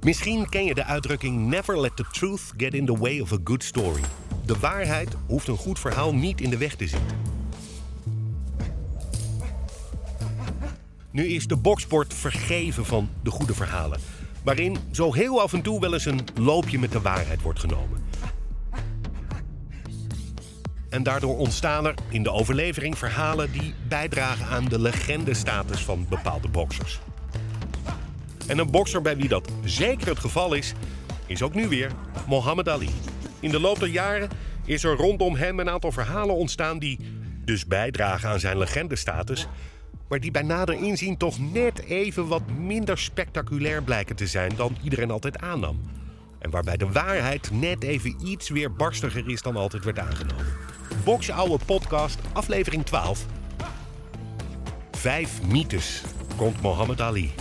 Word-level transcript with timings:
Misschien 0.00 0.48
ken 0.48 0.64
je 0.64 0.74
de 0.74 0.84
uitdrukking 0.84 1.46
Never 1.46 1.80
let 1.80 1.96
the 1.96 2.04
truth 2.10 2.52
get 2.56 2.74
in 2.74 2.86
the 2.86 2.96
way 2.96 3.20
of 3.20 3.32
a 3.32 3.38
good 3.44 3.64
story. 3.64 4.02
De 4.46 4.58
waarheid 4.58 5.08
hoeft 5.26 5.48
een 5.48 5.56
goed 5.56 5.78
verhaal 5.78 6.14
niet 6.14 6.40
in 6.40 6.50
de 6.50 6.56
weg 6.56 6.74
te 6.74 6.86
zitten. 6.86 7.18
Nu 11.10 11.26
is 11.26 11.46
de 11.46 11.56
boksport 11.56 12.14
vergeven 12.14 12.84
van 12.84 13.08
de 13.22 13.30
goede 13.30 13.54
verhalen, 13.54 14.00
waarin 14.42 14.76
zo 14.90 15.12
heel 15.12 15.40
af 15.40 15.52
en 15.52 15.62
toe 15.62 15.80
wel 15.80 15.92
eens 15.92 16.04
een 16.04 16.20
loopje 16.34 16.78
met 16.78 16.92
de 16.92 17.00
waarheid 17.00 17.42
wordt 17.42 17.60
genomen. 17.60 18.04
En 20.88 21.02
daardoor 21.02 21.38
ontstaan 21.38 21.86
er 21.86 21.94
in 22.08 22.22
de 22.22 22.30
overlevering 22.30 22.98
verhalen 22.98 23.52
die 23.52 23.74
bijdragen 23.88 24.46
aan 24.46 24.64
de 24.64 24.78
legendestatus 24.78 25.84
van 25.84 26.06
bepaalde 26.08 26.48
boksers. 26.48 27.00
En 28.50 28.58
een 28.58 28.70
bokser 28.70 29.02
bij 29.02 29.16
wie 29.16 29.28
dat 29.28 29.52
zeker 29.64 30.08
het 30.08 30.18
geval 30.18 30.54
is, 30.54 30.72
is 31.26 31.42
ook 31.42 31.54
nu 31.54 31.68
weer 31.68 31.90
Muhammad 32.28 32.68
Ali. 32.68 32.90
In 33.40 33.50
de 33.50 33.60
loop 33.60 33.78
der 33.78 33.88
jaren 33.88 34.28
is 34.64 34.84
er 34.84 34.96
rondom 34.96 35.34
hem 35.34 35.60
een 35.60 35.70
aantal 35.70 35.92
verhalen 35.92 36.34
ontstaan 36.34 36.78
die 36.78 36.98
dus 37.44 37.66
bijdragen 37.66 38.28
aan 38.28 38.40
zijn 38.40 38.58
legendestatus, 38.58 39.46
maar 40.08 40.20
die 40.20 40.30
bij 40.30 40.42
nader 40.42 40.74
inzien 40.74 41.16
toch 41.16 41.52
net 41.52 41.84
even 41.84 42.26
wat 42.26 42.42
minder 42.58 42.98
spectaculair 42.98 43.82
blijken 43.82 44.16
te 44.16 44.26
zijn 44.26 44.52
dan 44.56 44.76
iedereen 44.82 45.10
altijd 45.10 45.38
aannam. 45.38 45.80
En 46.38 46.50
waarbij 46.50 46.76
de 46.76 46.92
waarheid 46.92 47.50
net 47.52 47.82
even 47.82 48.16
iets 48.26 48.48
weer 48.48 48.72
barstiger 48.72 49.28
is 49.28 49.42
dan 49.42 49.56
altijd 49.56 49.84
werd 49.84 49.98
aangenomen. 49.98 50.46
Box 51.04 51.30
Oude 51.30 51.64
Podcast, 51.64 52.18
aflevering 52.32 52.84
12. 52.84 53.26
Vijf 54.90 55.42
mythes 55.42 56.02
rond 56.38 56.62
Muhammad 56.62 57.00
Ali. 57.00 57.32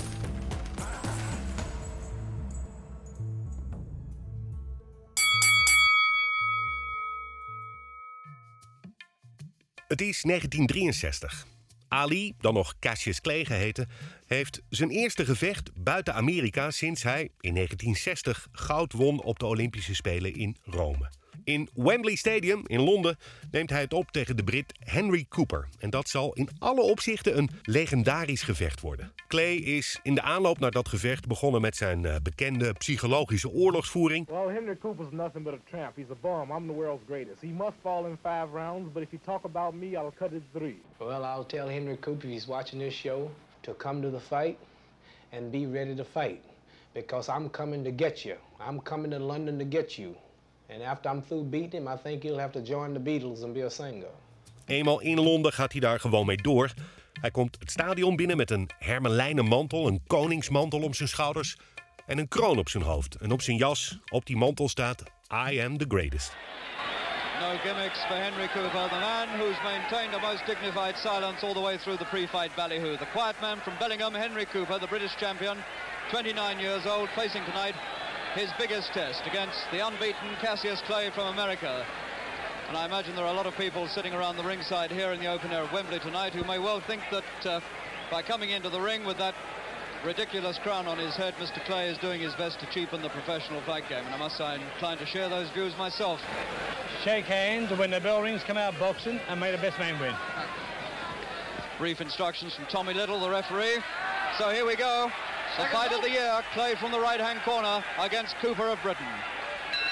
Het 9.89 10.01
is 10.01 10.21
1963. 10.21 11.47
Ali, 11.87 12.33
dan 12.39 12.53
nog 12.53 12.79
Cassius 12.79 13.21
Clay 13.21 13.45
geheten, 13.45 13.89
heeft 14.25 14.61
zijn 14.69 14.89
eerste 14.89 15.25
gevecht 15.25 15.71
buiten 15.75 16.13
Amerika 16.13 16.71
sinds 16.71 17.03
hij 17.03 17.21
in 17.21 17.53
1960 17.53 18.47
goud 18.51 18.93
won 18.93 19.23
op 19.23 19.39
de 19.39 19.45
Olympische 19.45 19.95
Spelen 19.95 20.33
in 20.33 20.57
Rome. 20.63 21.09
In 21.49 21.69
Wembley 21.73 22.15
Stadium 22.15 22.63
in 22.65 22.81
Londen 22.81 23.17
neemt 23.51 23.69
hij 23.69 23.81
het 23.81 23.93
op 23.93 24.11
tegen 24.11 24.35
de 24.37 24.43
Brit 24.43 24.73
Henry 24.79 25.25
Cooper. 25.29 25.67
En 25.79 25.89
dat 25.89 26.09
zal 26.09 26.33
in 26.33 26.49
alle 26.59 26.81
opzichten 26.81 27.37
een 27.37 27.49
legendarisch 27.63 28.41
gevecht 28.41 28.81
worden. 28.81 29.11
Clay 29.27 29.55
is 29.55 29.99
in 30.03 30.15
de 30.15 30.21
aanloop 30.21 30.59
naar 30.59 30.71
dat 30.71 30.87
gevecht 30.87 31.27
begonnen 31.27 31.61
met 31.61 31.75
zijn 31.75 32.03
uh, 32.03 32.15
bekende 32.23 32.73
psychologische 32.73 33.49
oorlogsvoering. 33.49 34.27
Well, 34.27 34.53
Henry 34.53 34.77
Cooper's 34.77 35.11
nothing 35.11 35.43
but 35.43 35.53
a 35.53 35.59
tramp. 35.69 35.95
He's 35.95 36.09
a 36.11 36.15
bum. 36.21 36.57
I'm 36.57 36.67
the 36.67 36.73
world's 36.73 37.03
greatest. 37.07 37.41
He 37.41 37.47
must 37.47 37.73
fall 37.81 38.05
in 38.05 38.17
five 38.23 38.47
rounds, 38.53 38.93
but 38.93 39.03
if 39.03 39.09
you 39.11 39.21
talk 39.25 39.43
about 39.43 39.73
me, 39.73 39.87
I'll 39.87 40.13
cut 40.17 40.31
it 40.31 40.43
three. 40.53 40.77
Well, 40.99 41.23
I'll 41.23 41.47
tell 41.47 41.69
Henry 41.69 41.97
Cooper 41.97 42.27
if 42.27 42.33
he's 42.33 42.47
watching 42.47 42.79
this 42.79 42.93
show 42.93 43.31
to 43.61 43.73
come 43.73 44.01
to 44.01 44.11
the 44.11 44.23
fight 44.29 44.57
and 45.31 45.51
be 45.51 45.65
ready 45.65 45.95
to 45.95 46.03
fight. 46.03 46.41
Because 46.93 47.31
I'm 47.31 47.49
coming 47.49 47.83
to 47.83 47.91
get 47.91 48.25
you. 48.25 48.35
I'm 48.59 48.79
coming 48.79 49.11
to 49.11 49.19
London 49.19 49.57
to 49.57 49.65
get 49.65 49.97
you. 49.97 50.15
And 50.73 50.83
after 50.83 51.11
I'm 51.11 51.21
through 51.21 51.49
beating 51.49 51.81
him, 51.81 51.87
I 51.87 51.97
think 52.03 52.23
he'll 52.23 52.39
have 52.39 52.51
to 52.51 52.61
join 52.61 52.93
the 52.93 52.99
Beatles 52.99 53.43
and 53.43 53.53
be 53.53 53.65
a 53.65 53.69
singer. 53.69 54.07
Eenmaal 54.65 55.01
in 55.01 55.19
Londen 55.19 55.53
gaat 55.53 55.71
hij 55.71 55.81
daar 55.81 55.99
gewoon 55.99 56.25
mee 56.25 56.37
door. 56.37 56.73
Hij 57.13 57.31
komt 57.31 57.57
het 57.59 57.71
stadion 57.71 58.15
binnen 58.15 58.37
met 58.37 58.51
een 58.51 58.69
hermelijnen 58.79 59.45
mantel, 59.45 59.87
een 59.87 60.01
koningsmantel 60.07 60.81
om 60.81 60.93
zijn 60.93 61.09
schouders 61.09 61.57
en 62.05 62.17
een 62.17 62.27
kroon 62.27 62.57
op 62.57 62.69
zijn 62.69 62.83
hoofd. 62.83 63.15
En 63.15 63.31
op 63.31 63.41
zijn 63.41 63.57
jas, 63.57 63.99
op 64.09 64.25
die 64.25 64.37
mantel 64.37 64.69
staat 64.69 65.03
I 65.49 65.61
am 65.61 65.77
the 65.77 65.85
greatest. 65.87 66.31
No 67.39 67.57
gimmicks 67.63 67.99
for 67.99 68.15
Henry 68.15 68.47
Cooper, 68.47 68.89
the 68.89 68.99
man 68.99 69.27
who's 69.39 69.59
maintained 69.63 70.13
a 70.13 70.19
most 70.19 70.45
dignified 70.45 70.97
silence 70.97 71.45
all 71.45 71.53
the 71.53 71.61
way 71.61 71.77
through 71.77 71.99
the 71.99 72.05
pre-fight 72.05 72.55
ballyhoo. 72.55 72.97
The 72.97 73.11
quiet 73.13 73.35
man 73.41 73.57
from 73.57 73.73
Bellingham, 73.79 74.13
Henry 74.13 74.45
Cooper, 74.45 74.79
the 74.79 74.87
British 74.87 75.15
champion, 75.15 75.57
29 76.09 76.59
years 76.59 76.85
old, 76.85 77.09
facing 77.15 77.45
tonight 77.45 77.75
his 78.39 78.49
biggest 78.57 78.93
test 78.93 79.27
against 79.27 79.59
the 79.69 79.85
unbeaten 79.85 80.33
Cassius 80.39 80.79
Clay 80.85 81.09
from 81.09 81.27
America. 81.27 81.85
And 82.69 82.77
I 82.77 82.85
imagine 82.85 83.13
there 83.13 83.25
are 83.25 83.33
a 83.33 83.35
lot 83.35 83.47
of 83.47 83.57
people 83.57 83.85
sitting 83.89 84.13
around 84.13 84.37
the 84.37 84.45
ringside 84.45 84.91
here 84.91 85.11
in 85.11 85.19
the 85.19 85.27
open 85.27 85.51
air 85.51 85.63
of 85.63 85.73
Wembley 85.73 85.99
tonight 85.99 86.33
who 86.33 86.45
may 86.45 86.57
well 86.57 86.79
think 86.79 87.01
that 87.11 87.45
uh, 87.45 87.59
by 88.09 88.21
coming 88.21 88.51
into 88.51 88.69
the 88.69 88.79
ring 88.79 89.03
with 89.03 89.17
that 89.17 89.35
ridiculous 90.05 90.57
crown 90.59 90.87
on 90.87 90.97
his 90.97 91.17
head, 91.17 91.33
Mr. 91.33 91.61
Clay 91.65 91.89
is 91.89 91.97
doing 91.97 92.21
his 92.21 92.33
best 92.35 92.61
to 92.61 92.65
cheapen 92.67 93.01
the 93.01 93.09
professional 93.09 93.59
fight 93.63 93.89
game. 93.89 94.05
And 94.05 94.15
I 94.15 94.17
must 94.17 94.37
say 94.37 94.45
I'm 94.45 94.61
inclined 94.61 95.01
to 95.01 95.05
share 95.05 95.27
those 95.27 95.49
views 95.49 95.77
myself. 95.77 96.21
Shake 97.03 97.25
hands 97.25 97.77
when 97.77 97.91
the 97.91 97.99
bell 97.99 98.21
rings, 98.21 98.41
come 98.45 98.55
out 98.55 98.79
boxing 98.79 99.19
and 99.27 99.37
may 99.37 99.51
the 99.51 99.57
best 99.57 99.77
man 99.79 99.99
win. 99.99 100.15
Brief 101.77 101.99
instructions 101.99 102.55
from 102.55 102.67
Tommy 102.67 102.93
Little, 102.93 103.19
the 103.19 103.29
referee. 103.29 103.79
So 104.37 104.49
here 104.49 104.65
we 104.65 104.77
go. 104.77 105.11
The 105.57 105.65
fight 105.65 105.93
of 105.95 106.01
the 106.01 106.09
year, 106.09 106.43
Clay 106.53 106.75
from 106.75 106.91
the 106.91 106.99
right-hand 106.99 107.43
corner 107.43 107.83
against 107.97 108.35
Cooper 108.41 108.69
of 108.69 108.81
Britain. 108.81 109.13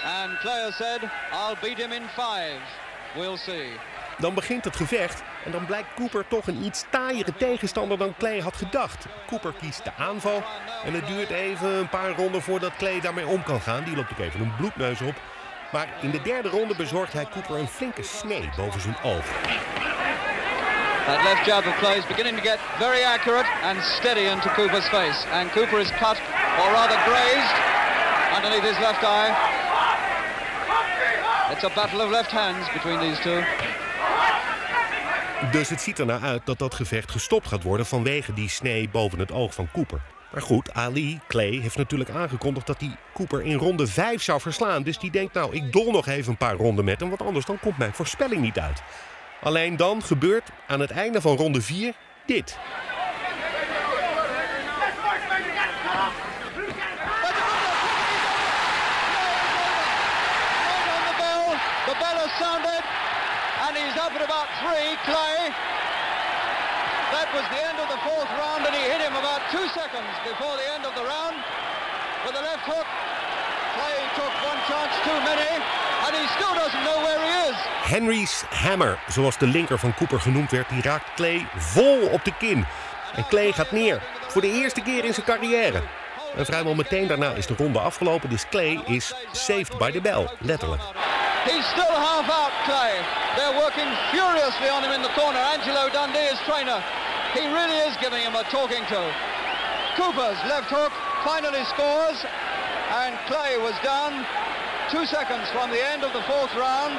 And 0.05 0.37
Clay 0.39 0.71
said, 0.71 1.01
I'll 1.31 1.57
beat 1.61 1.77
him 1.77 1.91
in 1.91 2.03
five. 2.15 2.59
We'll 3.15 3.37
see. 3.37 3.71
Dan 4.17 4.33
begint 4.33 4.65
het 4.65 4.75
gevecht 4.75 5.23
en 5.45 5.51
dan 5.51 5.65
blijkt 5.65 5.93
Cooper 5.95 6.27
toch 6.27 6.47
een 6.47 6.63
iets 6.63 6.85
taaiere 6.89 7.33
tegenstander 7.35 7.97
dan 7.97 8.15
Clay 8.17 8.39
had 8.39 8.55
gedacht. 8.55 9.05
Cooper 9.27 9.53
kiest 9.53 9.83
de 9.83 9.91
aanval 9.97 10.43
en 10.85 10.93
het 10.93 11.07
duurt 11.07 11.29
even 11.29 11.69
een 11.69 11.89
paar 11.89 12.11
ronden 12.11 12.41
voordat 12.41 12.75
Clay 12.77 13.01
daarmee 13.01 13.27
om 13.27 13.43
kan 13.43 13.61
gaan. 13.61 13.83
Die 13.83 13.95
loopt 13.95 14.11
ook 14.11 14.19
even 14.19 14.41
een 14.41 14.55
bloedneus 14.55 15.01
op. 15.01 15.15
Maar 15.71 15.87
in 16.01 16.11
de 16.11 16.21
derde 16.21 16.49
ronde 16.49 16.75
bezorgt 16.75 17.13
hij 17.13 17.25
Cooper 17.25 17.57
een 17.57 17.67
flinke 17.67 18.03
snee 18.03 18.49
boven 18.55 18.81
zijn 18.81 18.97
oog. 19.03 19.25
That 21.07 21.23
left 21.23 21.47
jab 21.47 21.63
of 21.63 21.73
is 21.95 22.05
beginning 22.05 22.35
to 22.35 22.41
get 22.41 22.59
very 22.79 23.01
accurate 23.01 23.47
and 23.63 23.81
steady 23.81 24.25
into 24.25 24.49
Cooper's 24.49 24.89
face. 24.89 25.25
And 25.31 25.49
Cooper 25.51 25.79
is 25.79 25.89
cut, 25.91 26.17
or 26.59 26.67
rather 26.73 26.99
grazed, 27.07 27.55
underneath 28.35 28.67
his 28.67 28.79
left 28.79 29.03
eye. 29.03 29.31
It's 31.53 31.63
a 31.63 31.69
battle 31.69 32.01
of 32.01 32.11
left 32.11 32.31
hands 32.31 32.67
between 32.73 32.99
these 32.99 33.21
two. 33.21 33.41
Dus 35.51 35.69
het 35.69 35.81
ziet 35.81 35.99
er 35.99 36.05
naar 36.05 36.21
uit 36.21 36.45
dat 36.45 36.59
dat 36.59 36.73
gevecht 36.73 37.11
gestopt 37.11 37.47
gaat 37.47 37.63
worden 37.63 37.85
vanwege 37.85 38.33
die 38.33 38.49
snee 38.49 38.89
boven 38.89 39.19
het 39.19 39.31
oog 39.31 39.53
van 39.53 39.69
Cooper. 39.73 40.01
Maar 40.31 40.41
goed, 40.41 40.73
Ali, 40.73 41.19
Clay, 41.27 41.59
heeft 41.61 41.77
natuurlijk 41.77 42.09
aangekondigd 42.09 42.67
dat 42.67 42.79
hij 42.79 42.95
Cooper 43.13 43.41
in 43.41 43.55
ronde 43.55 43.87
5 43.87 44.21
zou 44.21 44.41
verslaan. 44.41 44.83
Dus 44.83 44.99
die 44.99 45.11
denkt, 45.11 45.33
nou, 45.33 45.55
ik 45.55 45.71
dol 45.71 45.91
nog 45.91 46.07
even 46.07 46.31
een 46.31 46.37
paar 46.37 46.55
ronden 46.55 46.85
met 46.85 46.99
hem, 46.99 47.09
want 47.09 47.21
anders 47.21 47.45
dan 47.45 47.59
komt 47.59 47.77
mijn 47.77 47.93
voorspelling 47.93 48.41
niet 48.41 48.59
uit. 48.59 48.81
Alleen 49.41 49.77
dan 49.77 50.03
gebeurt 50.03 50.49
aan 50.67 50.79
het 50.79 50.91
einde 50.91 51.21
van 51.21 51.35
ronde 51.35 51.61
4 51.61 51.93
dit. 52.25 52.57
about 64.27 64.51
three. 64.59 64.91
Clay. 65.07 65.39
That 67.15 67.31
was 67.31 67.47
the 67.47 67.61
end 67.63 67.79
of 67.79 67.87
the 67.87 68.01
fourth 68.03 68.27
round, 68.35 68.67
and 68.67 68.75
he 68.75 68.83
hit 68.83 68.99
him 68.99 69.15
about 69.15 69.39
two 69.55 69.63
seconds 69.71 70.11
before 70.27 70.51
the 70.59 70.67
end 70.75 70.83
of 70.83 70.93
the 70.99 71.05
round 71.07 71.35
with 72.25 72.35
a 72.35 72.43
left 72.43 72.67
hook. 72.67 73.06
Too 75.03 75.19
many, 75.23 75.51
and 76.05 76.15
he 76.15 76.27
still 76.27 76.53
doesn't 76.53 76.83
know 76.83 76.99
where 77.05 77.19
he 77.19 77.49
is. 77.49 77.55
Henry's 77.83 78.43
Hammer, 78.49 78.99
zoals 79.07 79.37
de 79.37 79.47
linker 79.47 79.79
van 79.79 79.93
Cooper 79.93 80.19
genoemd 80.19 80.51
werd, 80.51 80.69
die 80.69 80.81
raakt 80.81 81.13
Clay 81.15 81.47
vol 81.55 82.07
op 82.07 82.25
de 82.25 82.33
kin. 82.39 82.65
En 83.15 83.25
Clay 83.27 83.51
gaat 83.51 83.71
neer, 83.71 84.01
voor 84.27 84.41
de 84.41 84.51
eerste 84.51 84.81
keer 84.81 85.05
in 85.05 85.13
zijn 85.13 85.25
carrière. 85.25 85.81
En 86.37 86.45
vrijwel 86.45 86.75
meteen 86.75 87.07
daarna 87.07 87.31
is 87.31 87.47
de 87.47 87.55
ronde 87.57 87.79
afgelopen, 87.79 88.29
dus 88.29 88.49
Clay 88.49 88.81
is 88.85 89.13
saved 89.31 89.77
by 89.77 89.91
the 89.91 90.01
bell, 90.01 90.27
letterlijk. 90.39 90.81
He's 91.43 91.65
still 91.65 91.95
half 91.95 92.29
out, 92.29 92.51
Clay. 92.63 92.93
They're 93.35 93.57
working 93.63 93.89
furiously 94.11 94.69
on 94.69 94.83
him 94.83 94.91
in 94.91 95.01
the 95.01 95.13
corner. 95.15 95.41
Angelo 95.55 95.89
Dundee 95.89 96.29
is 96.33 96.39
trainer. 96.45 96.83
He 97.33 97.43
really 97.57 97.79
is 97.87 97.95
giving 98.01 98.23
him 98.23 98.35
a 98.35 98.43
talking 98.43 98.85
to. 98.87 99.01
Cooper's 99.95 100.41
left 100.43 100.69
hook 100.69 100.91
finally 101.23 101.63
scores, 101.63 102.25
and 103.01 103.17
Clay 103.27 103.57
was 103.57 103.75
down 103.83 104.25
two 104.89 105.05
seconds 105.05 105.49
from 105.49 105.69
the 105.69 105.81
end 105.93 106.03
of 106.03 106.11
the 106.11 106.21
fourth 106.21 106.53
round 106.55 106.93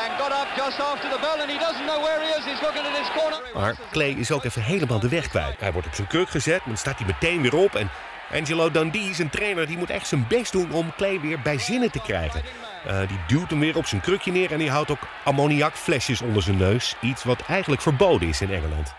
and 0.00 0.10
got 0.18 0.32
up 0.40 0.48
just 0.56 0.80
after 0.80 1.08
the 1.14 1.20
bell, 1.20 1.38
and 1.42 1.50
he 1.50 1.58
doesn't 1.58 1.86
know 1.86 2.00
where 2.02 2.20
he 2.24 2.28
is. 2.38 2.44
He's 2.44 2.60
looking 2.60 2.84
at 2.86 2.96
his 2.98 3.10
corner. 3.18 3.40
Maar 3.54 3.74
Clay 3.90 4.10
is 4.10 4.30
ook 4.30 4.44
even 4.44 4.62
helemaal 4.62 5.00
de 5.00 5.08
weg 5.08 5.28
kwijt. 5.28 5.60
Hij 5.60 5.72
wordt 5.72 5.86
op 5.86 5.94
zijn 5.94 6.06
kruk 6.06 6.30
gezet, 6.30 6.60
dan 6.66 6.76
staat 6.76 6.98
hij 6.98 7.06
meteen 7.06 7.42
weer 7.42 7.56
op. 7.56 7.74
En 7.74 7.90
Angelo 8.32 8.70
Dundee, 8.70 9.14
zijn 9.14 9.30
trainer, 9.30 9.66
die 9.66 9.78
moet 9.78 9.90
echt 9.90 10.06
zijn 10.06 10.26
best 10.28 10.52
doen 10.52 10.72
om 10.72 10.92
Clay 10.96 11.20
weer 11.20 11.40
bij 11.40 11.58
zinnen 11.58 11.90
te 11.90 12.00
krijgen. 12.00 12.42
Uh, 12.86 12.98
die 13.08 13.18
duwt 13.26 13.50
hem 13.50 13.60
weer 13.60 13.76
op 13.76 13.86
zijn 13.86 14.00
krukje 14.00 14.32
neer 14.32 14.52
en 14.52 14.58
die 14.58 14.70
houdt 14.70 14.90
ook 14.90 15.08
ammoniakflesjes 15.24 16.20
onder 16.20 16.42
zijn 16.42 16.56
neus. 16.56 16.94
Iets 17.00 17.24
wat 17.24 17.42
eigenlijk 17.46 17.82
verboden 17.82 18.28
is 18.28 18.40
in 18.40 18.52
Engeland. 18.52 18.94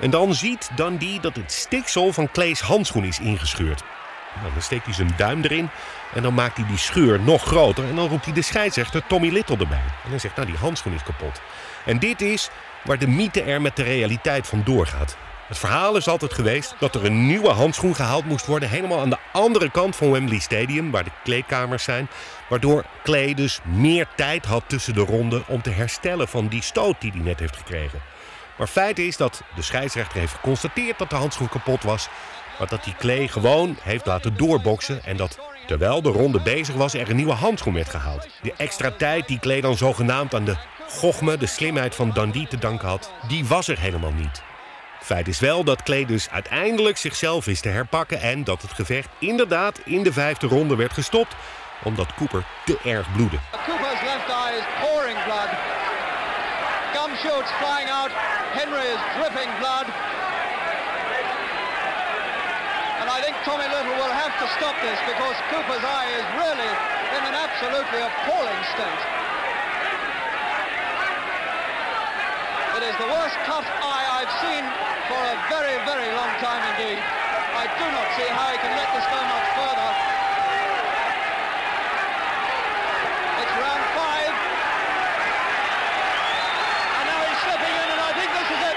En 0.00 0.10
dan 0.10 0.34
ziet 0.34 0.70
Dundee 0.74 1.20
dat 1.20 1.36
het 1.36 1.52
stiksel 1.52 2.12
van 2.12 2.30
Clay's 2.30 2.60
handschoen 2.60 3.04
is 3.04 3.20
ingescheurd. 3.20 3.82
Nou, 4.40 4.52
dan 4.52 4.62
steekt 4.62 4.84
hij 4.84 4.94
zijn 4.94 5.14
duim 5.16 5.42
erin 5.42 5.68
en 6.14 6.22
dan 6.22 6.34
maakt 6.34 6.56
hij 6.56 6.66
die 6.66 6.78
scheur 6.78 7.20
nog 7.20 7.42
groter. 7.42 7.84
En 7.84 7.96
dan 7.96 8.08
roept 8.08 8.24
hij 8.24 8.34
de 8.34 8.42
scheidsrechter 8.42 9.06
Tommy 9.06 9.28
Little 9.28 9.56
erbij. 9.56 9.84
En 10.04 10.10
hij 10.10 10.18
zegt, 10.18 10.36
nou 10.36 10.48
die 10.48 10.56
handschoen 10.56 10.94
is 10.94 11.02
kapot. 11.02 11.40
En 11.84 11.98
dit 11.98 12.20
is 12.20 12.50
waar 12.84 12.98
de 12.98 13.08
mythe 13.08 13.42
er 13.42 13.60
met 13.60 13.76
de 13.76 13.82
realiteit 13.82 14.46
van 14.46 14.62
doorgaat. 14.64 15.16
Het 15.46 15.58
verhaal 15.58 15.96
is 15.96 16.08
altijd 16.08 16.34
geweest 16.34 16.74
dat 16.78 16.94
er 16.94 17.04
een 17.04 17.26
nieuwe 17.26 17.48
handschoen 17.48 17.94
gehaald 17.94 18.24
moest 18.24 18.46
worden, 18.46 18.68
helemaal 18.68 19.00
aan 19.00 19.10
de 19.10 19.18
andere 19.32 19.70
kant 19.70 19.96
van 19.96 20.10
Wembley 20.10 20.38
Stadium, 20.38 20.90
waar 20.90 21.04
de 21.04 21.10
kleedkamers 21.24 21.84
zijn. 21.84 22.08
Waardoor 22.48 22.84
Clay 23.04 23.34
dus 23.34 23.60
meer 23.62 24.06
tijd 24.16 24.44
had 24.44 24.64
tussen 24.66 24.94
de 24.94 25.00
ronden 25.00 25.44
om 25.46 25.62
te 25.62 25.70
herstellen 25.70 26.28
van 26.28 26.48
die 26.48 26.62
stoot 26.62 27.00
die 27.00 27.10
hij 27.10 27.20
net 27.20 27.40
heeft 27.40 27.56
gekregen. 27.56 28.00
Maar 28.56 28.66
feit 28.66 28.98
is 28.98 29.16
dat 29.16 29.42
de 29.54 29.62
scheidsrechter 29.62 30.18
heeft 30.18 30.32
geconstateerd 30.32 30.98
dat 30.98 31.10
de 31.10 31.16
handschoen 31.16 31.48
kapot 31.48 31.82
was, 31.82 32.08
maar 32.58 32.68
dat 32.68 32.84
die 32.84 32.94
Clay 32.98 33.28
gewoon 33.28 33.76
heeft 33.82 34.06
laten 34.06 34.36
doorboksen 34.36 35.04
en 35.04 35.16
dat 35.16 35.38
terwijl 35.66 36.02
de 36.02 36.08
ronde 36.08 36.40
bezig 36.40 36.74
was 36.74 36.94
er 36.94 37.10
een 37.10 37.16
nieuwe 37.16 37.32
handschoen 37.32 37.74
werd 37.74 37.88
gehaald. 37.88 38.28
De 38.42 38.54
extra 38.56 38.90
tijd 38.90 39.28
die 39.28 39.38
Clay 39.38 39.60
dan 39.60 39.76
zogenaamd 39.76 40.34
aan 40.34 40.44
de 40.44 40.56
gochme, 40.88 41.36
de 41.36 41.46
slimheid 41.46 41.94
van 41.94 42.10
Dundee 42.10 42.46
te 42.48 42.58
danken 42.58 42.88
had, 42.88 43.12
die 43.28 43.44
was 43.44 43.68
er 43.68 43.78
helemaal 43.78 44.12
niet. 44.12 44.42
Feit 45.00 45.28
is 45.28 45.38
wel 45.38 45.64
dat 45.64 45.82
Clay 45.82 46.04
dus 46.04 46.30
uiteindelijk 46.30 46.96
zichzelf 46.96 47.44
wist 47.44 47.62
te 47.62 47.68
herpakken 47.68 48.20
en 48.20 48.44
dat 48.44 48.62
het 48.62 48.72
gevecht 48.72 49.08
inderdaad 49.18 49.80
in 49.84 50.02
de 50.02 50.12
vijfde 50.12 50.46
ronde 50.46 50.76
werd 50.76 50.92
gestopt 50.92 51.36
omdat 51.84 52.14
Cooper 52.14 52.44
te 52.64 52.78
erg 52.84 53.12
bloedde. 53.12 53.38
Cooper's 53.66 54.02
left 54.02 54.28
eye 54.28 54.56
is 54.58 54.66
pouring 54.80 55.18
blood. 55.24 55.50
Gum 56.94 57.16
shoots 57.16 57.50
flying 57.60 57.90
out. 57.90 58.10
Henry 58.58 58.86
is 58.94 59.02
dripping 59.16 59.50
blood. 59.58 60.15
And 63.06 63.14
I 63.14 63.22
think 63.22 63.38
Tommy 63.46 63.62
Little 63.70 63.94
will 64.02 64.16
have 64.18 64.34
to 64.42 64.46
stop 64.58 64.74
this 64.82 64.98
because 65.06 65.38
Cooper's 65.54 65.86
eye 65.86 66.10
is 66.10 66.26
really 66.42 66.72
in 67.14 67.22
an 67.22 67.38
absolutely 67.38 68.02
appalling 68.02 68.62
state. 68.74 69.02
It 72.74 72.82
is 72.82 72.98
the 72.98 73.06
worst 73.06 73.38
cut 73.46 73.62
eye 73.62 74.06
I've 74.10 74.34
seen 74.42 74.66
for 75.06 75.22
a 75.22 75.38
very, 75.46 75.78
very 75.86 76.10
long 76.18 76.34
time 76.42 76.66
indeed. 76.74 76.98
I 76.98 77.70
do 77.78 77.86
not 77.94 78.10
see 78.18 78.26
how 78.26 78.50
he 78.50 78.58
can 78.58 78.74
let 78.74 78.90
this 78.90 79.06
go 79.06 79.22
much 79.22 79.48
further. 79.54 79.90
It's 83.38 83.54
round 83.54 83.84
five. 83.94 84.34
And 86.90 87.04
now 87.06 87.20
he's 87.22 87.38
slipping 87.46 87.70
in, 87.70 87.86
and 87.86 88.02
I 88.02 88.10
think 88.18 88.30
this 88.34 88.50
is 88.50 88.62
it. 88.66 88.76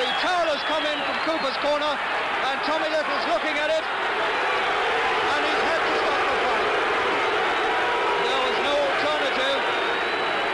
The 0.00 0.08
towel 0.24 0.48
has 0.48 0.64
come 0.72 0.88
in 0.88 0.98
from 1.04 1.16
Cooper's 1.28 1.58
corner, 1.60 1.92
and 1.92 2.56
Tommy 2.64 2.88
Little's 2.88 3.26
looking 3.28 3.52
at 3.60 3.68
it. 3.68 3.84
And 3.84 5.40
he's 5.44 5.64
had 5.68 5.82
to 5.84 5.94
stop 6.00 6.20
the 6.32 6.36
fight. 6.48 6.72
There 8.24 8.40
was 8.40 8.58
no 8.64 8.74
alternative. 8.88 9.60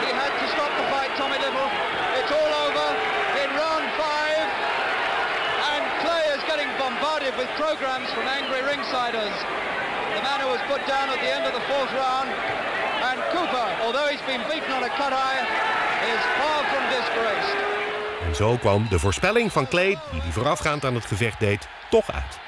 He 0.02 0.10
had 0.10 0.32
to 0.42 0.46
stop 0.58 0.72
the 0.74 0.86
fight, 0.90 1.10
Tommy 1.14 1.38
Little. 1.38 1.70
It's 2.18 2.32
all 2.34 2.52
over 2.66 2.86
in 3.38 3.48
round 3.54 3.86
five. 3.94 4.46
And 5.70 5.82
Clay 6.02 6.24
is 6.34 6.42
getting 6.50 6.66
bombarded 6.74 7.38
with 7.38 7.46
programs 7.54 8.10
from 8.10 8.26
angry 8.26 8.66
ringsiders. 8.66 9.38
The 10.18 10.22
man 10.26 10.42
who 10.42 10.50
was 10.50 10.62
put 10.66 10.82
down 10.90 11.14
at 11.14 11.22
the 11.22 11.30
end 11.30 11.46
of 11.46 11.54
the 11.54 11.62
fourth 11.70 11.94
round. 11.94 12.26
And 13.06 13.22
Cooper, 13.30 13.68
although 13.86 14.10
he's 14.10 14.22
been 14.26 14.42
beaten 14.50 14.74
on 14.74 14.82
a 14.82 14.90
cut 14.98 15.14
eye, 15.14 15.46
is 16.10 16.22
far 16.42 16.58
from 16.74 16.82
disgraced. 16.90 17.07
En 18.28 18.34
zo 18.34 18.56
kwam 18.56 18.86
de 18.88 18.98
voorspelling 18.98 19.52
van 19.52 19.68
Clay, 19.68 19.98
die 20.10 20.20
hij 20.20 20.32
voorafgaand 20.32 20.84
aan 20.84 20.94
het 20.94 21.04
gevecht 21.04 21.40
deed, 21.40 21.68
toch 21.90 22.12
uit. 22.12 22.38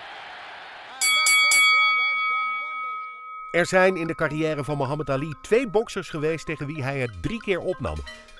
Er 3.50 3.66
zijn 3.66 3.96
in 3.96 4.06
de 4.06 4.14
carrière 4.14 4.64
van 4.64 4.76
Muhammad 4.76 5.10
Ali 5.10 5.34
twee 5.42 5.68
boksers 5.68 6.08
geweest 6.08 6.46
tegen 6.46 6.66
wie 6.66 6.82
hij 6.82 6.98
het 6.98 7.22
drie 7.22 7.40
keer 7.40 7.58
opnam. 7.58 7.96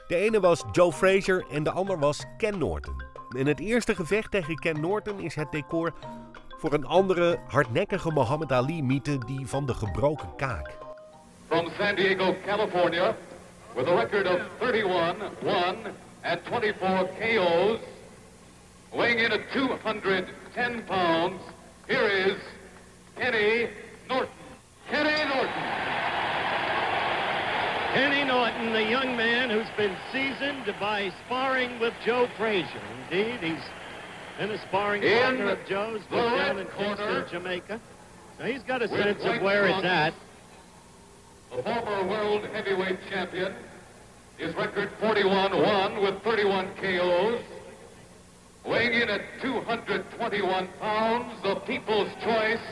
De 0.08 0.16
ene 0.16 0.40
was 0.40 0.64
Joe 0.72 0.92
Frazier 0.92 1.44
en 1.50 1.62
de 1.62 1.70
ander 1.70 1.98
was 1.98 2.24
Ken 2.36 2.58
Norton. 2.58 3.02
In 3.36 3.46
het 3.46 3.60
eerste 3.60 3.94
gevecht 3.94 4.30
tegen 4.30 4.58
Ken 4.58 4.80
Norton 4.80 5.20
is 5.20 5.34
het 5.34 5.52
decor 5.52 5.92
voor 6.58 6.72
een 6.72 6.86
andere 6.86 7.38
hardnekkige 7.48 8.12
Muhammad 8.12 8.52
Ali-mythe, 8.52 9.18
die 9.26 9.46
van 9.46 9.66
de 9.66 9.74
gebroken 9.74 10.36
kaak. 10.36 10.70
from 11.50 11.68
San 11.76 11.96
Diego, 11.96 12.36
California, 12.46 13.16
with 13.74 13.88
a 13.88 13.94
record 13.96 14.26
of 14.26 14.40
31, 14.60 16.09
1, 16.22 16.32
and 16.32 16.44
24 16.44 17.08
KOs, 17.18 17.80
weighing 18.94 19.18
in 19.18 19.32
at 19.32 19.52
210 19.52 20.82
pounds, 20.84 21.40
here 21.88 22.06
is 22.06 22.36
Kenny 23.16 23.68
Norton. 24.08 24.30
Kenny 24.88 25.28
Norton. 25.28 25.62
Kenny 27.92 28.24
Norton, 28.24 28.72
the 28.72 28.84
young 28.84 29.16
man 29.16 29.50
who's 29.50 29.68
been 29.76 29.96
seasoned 30.12 30.74
by 30.78 31.12
sparring 31.26 31.78
with 31.80 31.94
Joe 32.04 32.28
Frazier. 32.36 32.80
Indeed, 33.10 33.40
he's 33.40 33.64
been 34.38 34.50
a 34.50 34.58
sparring 34.68 35.02
In 35.02 35.18
partner 35.18 35.50
of 35.50 35.58
Joe's, 35.66 36.00
down 36.10 36.58
in 36.58 36.66
Kingston, 36.78 37.24
Jamaica. 37.30 37.80
So 38.38 38.44
he's 38.44 38.62
got 38.62 38.80
a 38.80 38.88
sense 38.88 39.22
of 39.24 39.42
where 39.42 39.66
it's 39.66 39.84
at. 39.84 40.14
The 41.54 41.62
former 41.62 42.06
world 42.06 42.46
heavyweight 42.46 42.98
champion. 43.10 43.54
His 44.40 44.54
record 44.54 44.88
41-1 45.02 46.00
with 46.00 46.22
31 46.22 46.70
KOs. 46.80 47.42
Weighing 48.64 49.02
in 49.02 49.10
at 49.10 49.20
221 49.42 50.68
pounds, 50.80 51.42
the 51.42 51.56
people's 51.66 52.08
choice, 52.22 52.62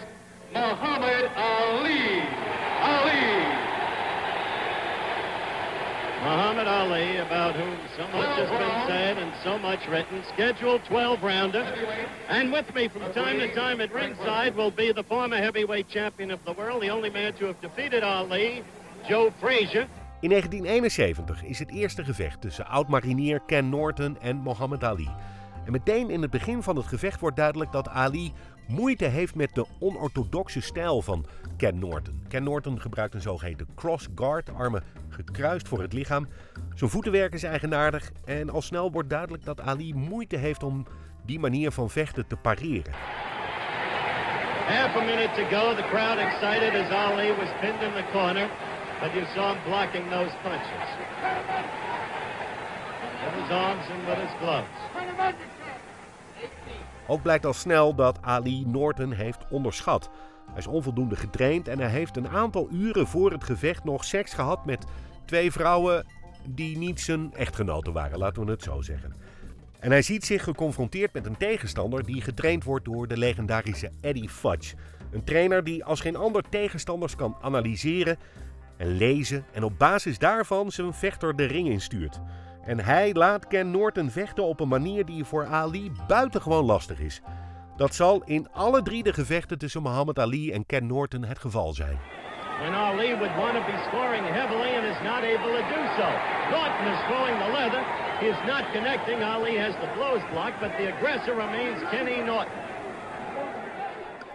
Muhammad 0.55 1.31
Ali. 1.37 2.23
Ali. 2.81 3.39
Muhammad 6.25 6.69
Ali, 6.69 7.19
about 7.19 7.55
whom 7.55 7.79
so 7.99 8.09
much 8.17 8.39
has 8.39 8.49
been 8.49 8.87
said 8.89 9.19
and 9.19 9.33
so 9.45 9.59
much 9.59 9.87
written, 9.89 10.25
scheduled 10.33 10.83
12 10.87 11.23
rounder. 11.23 11.61
And 12.31 12.51
with 12.51 12.75
me 12.75 12.89
from 12.89 13.13
time 13.13 13.41
to 13.41 13.55
time 13.55 13.83
at 13.83 13.93
ringside 13.93 14.57
will 14.57 14.71
be 14.71 14.91
the 14.93 15.03
former 15.03 15.37
heavyweight 15.37 15.91
champion 15.91 16.31
of 16.31 16.43
the 16.47 16.55
world, 16.55 16.81
the 16.83 16.89
only 16.89 17.11
man 17.11 17.35
to 17.35 17.45
have 17.45 17.61
defeated 17.61 18.03
Ali, 18.03 18.65
Joe 19.07 19.31
Frazier. 19.39 19.87
In 20.21 20.29
1971 20.29 21.45
is 21.45 21.59
het 21.59 21.71
eerste 21.71 22.05
gevecht 22.05 22.41
tussen 22.41 22.67
oud-marinier 22.67 23.41
Ken 23.47 23.69
Norton 23.69 24.21
en 24.21 24.43
Muhammad 24.43 24.85
Ali. 24.85 25.09
En 25.65 25.73
meteen 25.73 26.11
in 26.11 26.23
het 26.23 26.31
begin 26.31 26.63
van 26.63 26.77
het 26.77 26.87
gevecht 26.87 27.21
wordt 27.21 27.37
duidelijk 27.37 27.73
dat 27.73 27.89
Ali 27.89 28.33
moeite 28.69 29.05
heeft 29.05 29.35
met 29.35 29.55
de 29.55 29.67
onorthodoxe 29.79 30.61
stijl 30.61 31.03
van 31.03 31.27
Ken 31.57 31.79
Norton. 31.79 32.23
Ken 32.29 32.43
Norton 32.43 32.81
gebruikt 32.81 33.15
een 33.15 33.21
zogeheten 33.21 33.69
cross 33.75 34.09
guard, 34.15 34.55
armen 34.55 34.83
gekruist 35.09 35.69
voor 35.69 35.81
het 35.81 35.93
lichaam. 35.93 36.29
Zijn 36.75 36.91
voetenwerk 36.91 37.35
is 37.35 37.43
eigenaardig 37.43 38.11
en 38.25 38.51
al 38.51 38.63
snel 38.63 38.93
wordt 38.93 39.11
duidelijk 39.11 39.45
dat 39.45 39.61
Ali 39.61 39.95
moeite 39.95 40.37
heeft 40.37 40.63
om 40.63 40.87
die 41.27 41.39
manier 41.39 41.71
van 41.71 41.91
vechten 41.91 42.27
te 42.27 42.37
pareren. 42.37 42.93
Half 44.69 44.97
a 44.97 45.01
minute 45.01 45.31
to 45.35 45.45
go, 45.57 45.75
the 45.75 45.89
crowd 45.89 46.19
excited 46.19 46.75
as 46.75 46.91
Ali 46.91 47.33
was 47.33 47.49
pinned 47.61 47.83
in 47.83 47.93
the 47.95 48.05
corner, 48.13 48.49
but 49.01 49.13
you 49.15 49.25
saw 49.35 49.55
blocking 49.65 50.11
those 50.11 50.33
punches. 50.43 50.89
With 53.25 53.35
his 53.43 53.51
arms 53.51 53.85
and 53.93 54.07
with 54.07 54.19
his 54.19 54.35
gloves. 54.41 54.77
Ook 57.07 57.23
blijkt 57.23 57.47
al 57.47 57.53
snel 57.53 57.95
dat 57.95 58.19
Ali 58.23 58.65
Norton 58.67 59.13
heeft 59.13 59.45
onderschat. 59.51 60.11
Hij 60.49 60.59
is 60.59 60.67
onvoldoende 60.67 61.17
getraind 61.17 61.69
en 61.69 61.79
hij 61.79 61.91
heeft 61.91 62.17
een 62.17 62.29
aantal 62.29 62.69
uren 62.73 63.07
voor 63.07 63.31
het 63.31 63.45
gevecht 63.45 63.85
nog 63.85 64.05
seks 64.05 64.35
gehad 64.35 64.65
met 64.65 64.85
twee 65.25 65.53
vrouwen 65.53 66.07
die 66.45 66.79
niet 66.79 67.01
zijn 67.01 67.35
echtgenoten 67.35 67.93
waren, 67.93 68.19
laten 68.19 68.45
we 68.45 68.51
het 68.51 68.63
zo 68.63 68.81
zeggen. 68.83 69.15
En 69.81 69.91
hij 69.91 70.03
ziet 70.03 70.25
zich 70.25 70.45
geconfronteerd 70.45 71.13
met 71.13 71.27
een 71.27 71.37
tegenstander 71.37 72.05
die 72.05 72.21
getraind 72.21 72.65
wordt 72.65 72.85
door 72.85 73.09
de 73.09 73.17
legendarische 73.17 73.91
Eddie 74.01 74.29
Fudge. 74.29 74.77
Een 75.11 75.25
trainer 75.25 75.65
die 75.65 75.85
als 75.85 76.01
geen 76.01 76.17
ander 76.17 76.43
tegenstanders 76.49 77.17
kan 77.17 77.37
analyseren 77.41 78.19
en 78.79 78.97
lezen 78.97 79.45
en 79.53 79.65
op 79.65 79.79
basis 79.79 80.19
daarvan 80.19 80.71
zijn 80.71 80.93
vechter 80.93 81.37
de 81.37 81.45
ring 81.45 81.69
instuurt. 81.69 82.21
En 82.65 82.81
hij 82.81 83.13
laat 83.15 83.47
Ken 83.47 83.71
Norton 83.71 84.11
vechten 84.11 84.45
op 84.45 84.61
een 84.61 84.69
manier 84.69 85.05
die 85.05 85.25
voor 85.25 85.47
Ali 85.47 85.93
buitengewoon 86.07 86.65
lastig 86.65 86.99
is. 87.01 87.21
Dat 87.77 87.95
zal 87.95 88.23
in 88.25 88.49
alle 88.53 88.83
drie 88.83 89.03
de 89.03 89.13
gevechten 89.13 89.59
tussen 89.59 89.83
Muhammad 89.83 90.19
Ali 90.19 90.53
en 90.53 90.67
Ken 90.67 90.87
Norton 90.87 91.25
het 91.25 91.39
geval 91.39 91.73
zijn. 91.73 91.99
When 92.59 92.75
Ali 92.75 93.15
would 93.15 93.35
want 93.37 93.55
to 93.55 93.63
be 93.73 93.79
scoring 93.89 94.25
heavily 94.27 94.71
and 94.77 94.85
is 94.85 95.01
not 95.11 95.23
able 95.23 95.53
to 95.59 95.65
do 95.77 95.83
so. 95.99 96.09
Norton 96.51 96.87
is 96.95 97.01
throwing 97.09 97.37
the 97.45 97.51
leather. 97.59 97.83
He 98.21 98.27
is 98.27 98.41
not 98.47 98.63
connecting. 98.73 99.23
Ali 99.23 99.55
has 99.59 99.75
the 99.85 99.91
blows 99.97 100.23
blocked, 100.33 100.59
but 100.61 100.71
the 100.79 100.87
aggressor 100.95 101.35
remains 101.35 101.79
Kenny 101.91 102.19
Norton. 102.31 102.68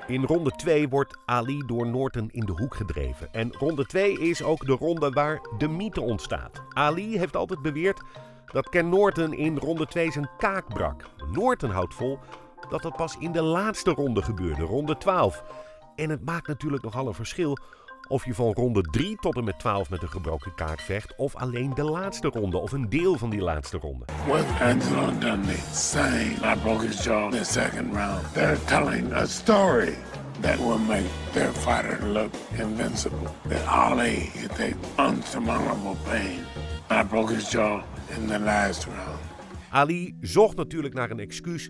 In 0.08 0.24
ronde 0.24 0.52
2 0.52 0.90
wordt 0.90 1.18
Ali 1.26 1.64
door 1.66 1.88
Norton 1.88 2.30
in 2.32 2.46
de 2.46 2.52
hoek 2.52 2.76
gedreven. 2.76 3.34
En 3.34 3.54
ronde 3.54 3.86
2 3.86 4.20
is 4.20 4.44
ook 4.44 4.66
de 4.66 4.72
ronde 4.72 5.10
waar 5.10 5.42
de 5.58 5.68
mythe 5.68 6.02
ontstaat. 6.02 6.62
Ali 6.74 7.18
heeft 7.18 7.36
altijd 7.36 7.62
beweerd 7.62 8.02
dat 8.46 8.70
Ken 8.70 8.90
Norton 8.90 9.34
in 9.34 9.58
ronde 9.58 9.86
2 9.86 10.12
zijn 10.12 10.30
kaak 10.38 10.74
brak. 10.74 11.04
Norton 11.32 11.70
houdt 11.70 11.94
vol 11.94 12.20
dat 12.70 12.82
dat 12.82 12.96
pas 12.96 13.18
in 13.20 13.32
de 13.32 13.42
laatste 13.42 13.92
ronde 13.92 14.22
gebeurde, 14.22 14.62
ronde 14.62 14.98
12. 14.98 15.44
En 15.96 16.10
het 16.10 16.26
maakt 16.26 16.48
natuurlijk 16.48 16.84
nogal 16.84 17.08
een 17.08 17.14
verschil 17.14 17.58
of 18.08 18.26
je 18.26 18.34
van 18.34 18.54
ronde 18.54 18.82
3 18.82 19.16
tot 19.16 19.36
en 19.36 19.44
met 19.44 19.60
12 19.60 19.90
met 19.90 20.02
een 20.02 20.10
gebroken 20.10 20.56
kaak 20.56 20.80
vecht, 20.80 21.16
of 21.16 21.36
alleen 21.36 21.74
de 21.74 21.84
laatste 21.84 22.28
ronde 22.28 22.58
of 22.58 22.72
een 22.72 22.90
deel 22.90 23.18
van 23.18 23.30
die 23.30 23.42
laatste 23.42 23.78
ronde. 23.78 24.06
With 24.26 24.46
Angelo 24.62 25.20
Dundee 25.20 25.60
saying 25.72 26.38
I 26.38 26.56
broke 26.62 26.86
his 26.86 27.04
jaw 27.04 27.34
in 27.34 27.40
the 27.40 27.44
second 27.44 27.94
round, 27.94 28.34
they're 28.34 28.66
telling 28.66 29.14
a 29.14 29.26
story 29.26 29.94
that 30.40 30.58
will 30.58 30.80
make 30.88 31.08
their 31.32 31.52
fighter 31.52 32.08
look 32.08 32.34
invincible. 32.58 33.28
That 33.48 33.66
Ali 33.66 34.32
is 34.34 34.48
take 34.48 34.76
unsurmountable 34.98 35.98
pain. 36.10 36.40
I 36.90 37.04
broke 37.04 37.34
his 37.34 37.52
jaw 37.52 37.84
in 38.18 38.28
the 38.28 38.40
last 38.40 38.86
round. 38.86 39.20
Ali 39.70 40.18
zocht 40.22 40.56
natuurlijk 40.56 40.94
naar 40.94 41.12
een 41.12 41.20
excuus 41.20 41.70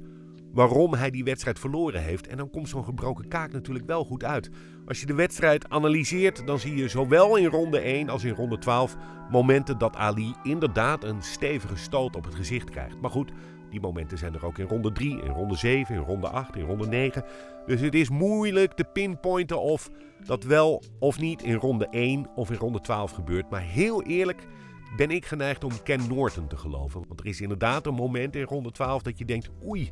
waarom 0.54 0.94
hij 0.94 1.10
die 1.10 1.24
wedstrijd 1.24 1.60
verloren 1.60 2.02
heeft. 2.02 2.28
En 2.28 2.38
dan 2.38 2.50
komt 2.50 2.70
zo'n 2.70 2.84
gebroken 2.84 3.28
kaak 3.28 3.52
natuurlijk 3.52 3.86
wel 3.86 4.04
goed 4.04 4.24
uit. 4.24 4.50
Als 4.86 5.00
je 5.00 5.06
de 5.06 5.14
wedstrijd 5.14 5.70
analyseert, 5.70 6.48
dan 6.48 6.60
zie 6.60 6.76
je 6.76 6.88
zowel 6.88 7.36
in 7.36 7.46
ronde 7.46 7.80
1 7.80 8.10
als 8.10 8.24
in 8.24 8.34
ronde 8.34 8.58
12 8.58 8.96
momenten 9.30 9.78
dat 9.78 9.96
Ali 9.96 10.34
inderdaad 10.44 11.04
een 11.04 11.22
stevige 11.22 11.78
stoot 11.78 12.16
op 12.16 12.24
het 12.26 12.36
gezicht 12.36 12.70
krijgt. 12.70 13.02
Maar 13.02 13.12
goed, 13.12 13.32
die 13.70 13.82
momenten 13.82 14.18
zijn 14.18 14.34
er 14.34 14.46
ook 14.46 14.58
in 14.58 14.68
ronde 14.68 14.92
3, 14.92 15.22
in 15.22 15.32
ronde 15.32 15.56
7, 15.56 15.96
in 15.96 16.02
ronde 16.02 16.28
8, 16.28 16.56
in 16.56 16.66
ronde 16.66 16.88
9. 16.88 17.24
Dus 17.66 17.82
het 17.82 17.94
is 17.94 18.10
moeilijk 18.10 18.74
te 18.74 18.84
pinpointen 18.84 19.62
of 19.62 19.90
dat 20.26 20.44
wel 20.44 20.84
of 21.00 21.20
niet 21.20 21.44
in 21.44 21.56
ronde 21.56 21.88
1 21.90 22.30
of 22.36 22.52
in 22.52 22.58
ronde 22.58 22.82
12 22.82 23.12
gebeurt. 23.12 23.50
Maar 23.50 23.62
heel 23.62 24.04
eerlijk 24.04 24.48
ben 24.96 25.12
ik 25.12 25.26
geneigd 25.26 25.64
om 25.64 25.84
Ken 25.84 26.08
Norton 26.08 26.48
te 26.48 26.58
geloven. 26.58 27.04
Want 27.08 27.20
er 27.20 27.26
is 27.26 27.42
inderdaad 27.42 27.86
een 27.86 27.94
moment 27.94 28.36
in 28.36 28.44
ronde 28.44 28.72
12 28.72 29.02
dat 29.02 29.18
je 29.18 29.26
denkt: 29.26 29.50
oei, 29.66 29.92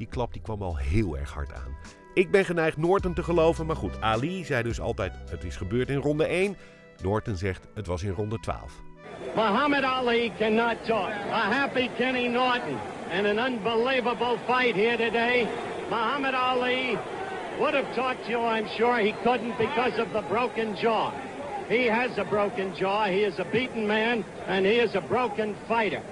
die 0.00 0.08
klap 0.08 0.32
die 0.32 0.42
kwam 0.42 0.62
al 0.62 0.76
heel 0.76 1.16
erg 1.18 1.32
hard 1.32 1.52
aan. 1.52 1.76
Ik 2.14 2.30
ben 2.30 2.44
geneigd 2.44 2.76
Norton 2.76 3.14
te 3.14 3.22
geloven, 3.22 3.66
maar 3.66 3.76
goed, 3.76 4.00
Ali 4.00 4.44
zei 4.44 4.62
dus 4.62 4.80
altijd 4.80 5.12
het 5.30 5.44
is 5.44 5.56
gebeurd 5.56 5.88
in 5.88 5.96
ronde 5.96 6.24
1. 6.24 6.56
Norton 7.02 7.36
zegt 7.36 7.68
het 7.74 7.86
was 7.86 8.02
in 8.02 8.10
ronde 8.10 8.38
12. 8.40 8.72
Muhammad 9.34 9.82
Ali 9.82 10.32
cannot 10.38 10.84
talk. 10.84 11.10
A 11.30 11.52
happy 11.52 11.88
Kenny 11.96 12.26
Norton. 12.26 12.78
And 13.12 13.26
an 13.26 13.38
unbelievable 13.38 14.38
fight 14.46 14.74
here 14.74 14.96
today. 14.96 15.46
Muhammad 15.88 16.34
Ali 16.34 16.98
would 17.58 17.74
have 17.74 17.94
talked 17.94 18.24
to 18.24 18.30
you, 18.30 18.40
I'm 18.40 18.68
sure 18.68 18.98
he 18.98 19.12
couldn't 19.22 19.58
because 19.58 20.02
of 20.02 20.12
the 20.12 20.22
broken 20.28 20.76
jaw. 20.76 21.12
He 21.68 21.86
has 21.86 22.18
a 22.18 22.24
broken 22.24 22.74
jaw, 22.74 23.04
he 23.04 23.24
is 23.24 23.38
a 23.38 23.44
beaten 23.44 23.86
man, 23.86 24.24
and 24.46 24.66
he 24.66 24.80
is 24.80 24.94
a 24.94 25.00
broken 25.00 25.54
fighter. 25.68 26.02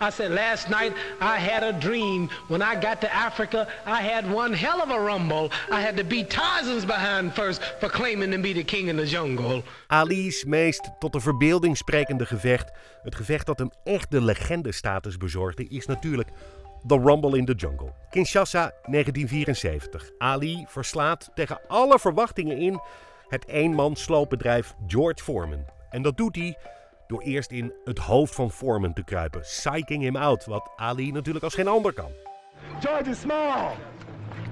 I 0.00 0.10
said, 0.10 0.30
last 0.30 0.70
night 0.70 0.92
I 1.20 1.38
had 1.38 1.62
a 1.62 1.72
dream. 1.72 2.28
When 2.48 2.62
I 2.62 2.74
got 2.80 3.00
to 3.00 3.14
Africa, 3.14 3.66
I 3.86 4.00
had 4.02 4.30
one 4.30 4.54
hell 4.54 4.80
of 4.80 4.90
a 4.90 5.00
rumble. 5.00 5.50
I 5.70 5.80
had 5.80 5.96
to 5.96 6.04
beat 6.04 6.30
Tarzan's 6.30 6.84
behind 6.84 7.32
first 7.34 7.62
for 7.80 7.88
claiming 7.88 8.30
to 8.30 8.38
be 8.38 8.52
the 8.52 8.64
king 8.64 8.88
in 8.88 8.96
the 8.96 9.06
jungle. 9.06 9.62
Ali's 9.86 10.44
meest 10.44 10.90
tot 10.98 11.12
de 11.12 11.20
verbeelding 11.20 11.76
sprekende 11.76 12.26
gevecht, 12.26 12.70
het 13.02 13.14
gevecht 13.14 13.46
dat 13.46 13.58
hem 13.58 13.70
echt 13.84 14.10
de 14.10 14.20
legendestatus 14.20 15.16
bezorgde, 15.16 15.68
is 15.68 15.86
natuurlijk 15.86 16.28
The 16.86 16.98
Rumble 16.98 17.36
in 17.36 17.44
the 17.44 17.54
Jungle. 17.54 17.92
Kinshasa 18.10 18.72
1974. 18.84 20.10
Ali 20.18 20.64
verslaat 20.68 21.30
tegen 21.34 21.60
alle 21.68 21.98
verwachtingen 21.98 22.58
in 22.58 22.80
het 23.28 23.46
eenman 23.46 23.96
sloopbedrijf 23.96 24.74
George 24.86 25.22
Foreman. 25.22 25.64
En 25.90 26.02
dat 26.02 26.16
doet 26.16 26.36
hij 26.36 26.58
door 27.06 27.22
eerst 27.22 27.50
in 27.50 27.72
het 27.84 27.98
hoofd 27.98 28.34
van 28.34 28.50
Foreman 28.50 28.92
te 28.92 29.04
kruipen, 29.04 29.40
psyching 29.40 30.02
him 30.02 30.16
out, 30.16 30.44
wat 30.44 30.70
Ali 30.76 31.12
natuurlijk 31.12 31.44
als 31.44 31.54
geen 31.54 31.68
ander 31.68 31.92
kan. 31.92 32.10
George 32.80 33.10
is 33.10 33.20
small. 33.20 33.76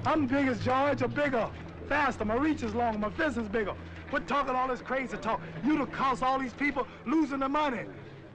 I'm 0.05 0.27
big 0.27 0.49
as 0.49 0.57
George, 0.63 1.03
or 1.03 1.09
bigger, 1.09 1.49
faster. 1.87 2.25
My 2.25 2.37
reach 2.37 2.61
is 2.61 2.73
longer, 2.73 2.99
my 2.99 3.09
fist 3.15 3.37
is 3.37 3.47
bigger. 3.49 3.73
Quit 4.09 4.27
talking 4.27 4.55
all 4.55 4.67
this 4.67 4.81
crazy 4.81 5.17
talk. 5.17 5.39
You 5.63 5.77
to 5.77 5.85
cost 5.85 6.23
all 6.23 6.39
these 6.39 6.53
people 6.53 6.85
losing 7.05 7.39
their 7.39 7.49
money. 7.49 7.85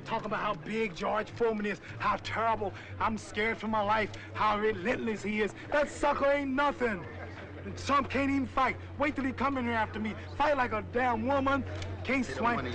Talking 0.04 0.26
about 0.26 0.40
how 0.40 0.54
big 0.64 0.94
George 0.96 1.30
Foreman 1.30 1.66
is, 1.66 1.80
how 1.98 2.16
terrible. 2.22 2.72
I'm 2.98 3.18
scared 3.18 3.58
for 3.58 3.68
my 3.68 3.82
life, 3.82 4.10
how 4.32 4.58
relentless 4.58 5.22
he 5.22 5.42
is. 5.42 5.54
That 5.70 5.90
sucker 5.90 6.26
ain't 6.26 6.50
nothing. 6.50 7.04
Trump 7.84 8.08
can't 8.10 8.30
even 8.30 8.46
fight. 8.46 8.76
Wait 8.98 9.14
till 9.14 9.24
he 9.24 9.32
come 9.32 9.58
in 9.58 9.64
here 9.64 9.74
after 9.74 9.98
me. 9.98 10.14
Fight 10.36 10.56
like 10.56 10.72
a 10.72 10.84
damn 10.92 11.26
woman. 11.26 11.64
Can't 12.04 12.24
swing. 12.24 12.66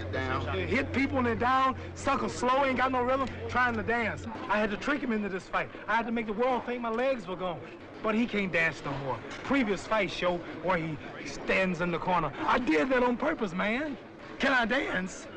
Hit 0.67 0.91
people 0.93 1.15
when 1.15 1.25
they're 1.25 1.35
down. 1.35 1.75
Sucker 1.95 2.29
slow, 2.29 2.65
ain't 2.65 2.77
got 2.77 2.91
no 2.91 3.01
rhythm. 3.01 3.27
Trying 3.49 3.75
to 3.75 3.83
dance. 3.83 4.25
I 4.49 4.59
had 4.59 4.69
to 4.71 4.77
trick 4.77 5.01
him 5.01 5.11
into 5.11 5.29
this 5.29 5.43
fight. 5.43 5.69
I 5.87 5.95
had 5.95 6.05
to 6.05 6.11
make 6.11 6.27
the 6.27 6.33
world 6.33 6.65
think 6.65 6.81
my 6.81 6.89
legs 6.89 7.27
were 7.27 7.35
gone. 7.35 7.59
But 8.03 8.15
he 8.15 8.25
can't 8.27 8.51
dance 8.51 8.81
no 8.85 8.91
more. 9.05 9.17
Previous 9.43 9.87
fight 9.87 10.11
show 10.11 10.37
where 10.63 10.77
he 10.77 10.97
stands 11.25 11.81
in 11.81 11.91
the 11.91 11.97
corner. 11.97 12.31
I 12.45 12.59
did 12.59 12.89
that 12.89 13.03
on 13.03 13.17
purpose, 13.17 13.53
man. 13.53 13.97
Can 14.39 14.53
I 14.53 14.65
dance? 14.65 15.27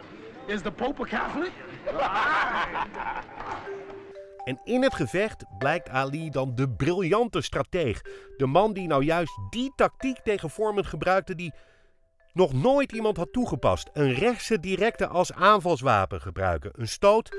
Is 0.48 0.62
the 0.62 0.70
Pope 0.72 1.00
a 1.00 1.06
Catholic? 1.06 1.52
En 4.48 4.60
in 4.64 4.82
het 4.82 4.94
gevecht 4.94 5.44
blijkt 5.58 5.88
Ali 5.88 6.30
dan 6.30 6.54
de 6.54 6.68
briljante 6.68 7.40
strateeg. 7.40 8.02
De 8.36 8.46
man 8.46 8.72
die 8.72 8.86
nou 8.86 9.04
juist 9.04 9.38
die 9.50 9.72
tactiek 9.76 10.18
tegen 10.18 10.50
Foreman 10.50 10.84
gebruikte 10.84 11.34
die 11.34 11.52
nog 12.32 12.52
nooit 12.52 12.92
iemand 12.92 13.16
had 13.16 13.32
toegepast. 13.32 13.90
Een 13.92 14.14
rechtse 14.14 14.60
directe 14.60 15.06
als 15.06 15.32
aanvalswapen 15.32 16.20
gebruiken. 16.20 16.70
Een 16.74 16.88
stoot 16.88 17.36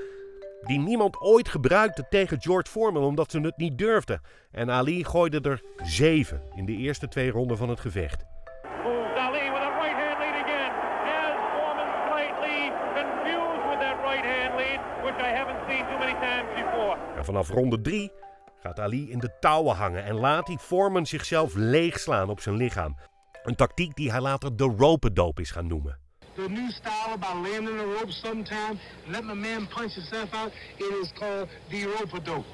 die 0.62 0.80
niemand 0.80 1.22
ooit 1.22 1.50
gebruikte 1.50 2.06
tegen 2.10 2.42
George 2.42 2.72
Foreman 2.72 3.04
omdat 3.04 3.32
ze 3.32 3.40
het 3.40 3.58
niet 3.58 3.78
durfden. 3.78 4.22
En 4.52 4.72
Ali 4.72 5.04
gooide 5.04 5.42
er 5.42 5.62
zeven 5.84 6.42
in 6.56 6.66
de 6.66 6.76
eerste 6.76 7.08
twee 7.08 7.32
ronden 7.32 7.58
van 7.58 7.70
het 7.70 7.80
gevecht. 7.80 8.26
Moves 8.84 9.18
Ali 9.18 9.50
with 9.52 9.62
a 9.62 9.82
right 9.82 9.98
hand 10.04 10.20
lead 10.20 10.44
again. 10.44 10.72
Has 11.10 11.36
Foreman 11.54 11.90
slightly 12.08 12.72
confused 13.00 13.64
with 13.70 13.80
that 13.86 13.98
right 14.10 14.26
hand 14.34 14.52
lead, 14.62 14.80
which 15.04 15.20
I 15.28 15.32
haven't 15.40 15.60
seen 15.70 15.84
too 15.90 16.00
many 16.00 16.16
times 16.28 16.50
before. 16.56 17.09
En 17.20 17.26
vanaf 17.26 17.50
ronde 17.50 17.82
3 17.82 18.12
gaat 18.60 18.80
Ali 18.80 19.12
in 19.12 19.20
de 19.20 19.32
touwen 19.40 19.76
hangen 19.76 20.04
en 20.04 20.16
laat 20.16 20.48
hij 20.48 20.58
Foreman 20.58 21.06
zichzelf 21.06 21.54
leegslaan 21.56 22.30
op 22.30 22.40
zijn 22.40 22.56
lichaam. 22.56 22.98
Een 23.44 23.56
tactiek 23.56 23.96
die 23.96 24.12
hij 24.12 24.22
later 24.22 24.56
de 24.56 24.74
rope-dope 24.78 25.42
is 25.42 25.52
gaan 25.52 25.68
noemen. 25.68 25.98
The 26.34 26.50
new 26.50 26.70
style 26.70 27.14
about 27.14 27.48
laying 27.48 27.70
in 27.70 27.78
the 27.78 27.98
rope 28.00 28.12
sometime, 28.12 28.76
letting 29.06 29.32
a 29.32 29.34
man 29.34 29.68
punch 29.68 29.94
himself 29.94 30.34
out, 30.34 30.52
it 30.76 30.98
is 31.02 31.14
called 31.14 31.50
the 31.70 31.96
rope-a-dope. 31.98 32.48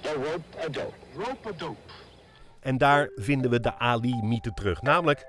The 0.00 0.14
rope-a-dope. 0.14 0.94
Rope-a-dope. 1.16 1.92
En 2.60 2.78
daar 2.78 3.10
vinden 3.14 3.50
we 3.50 3.60
de 3.60 3.78
Ali-mythe 3.78 4.52
terug. 4.54 4.82
Namelijk 4.82 5.26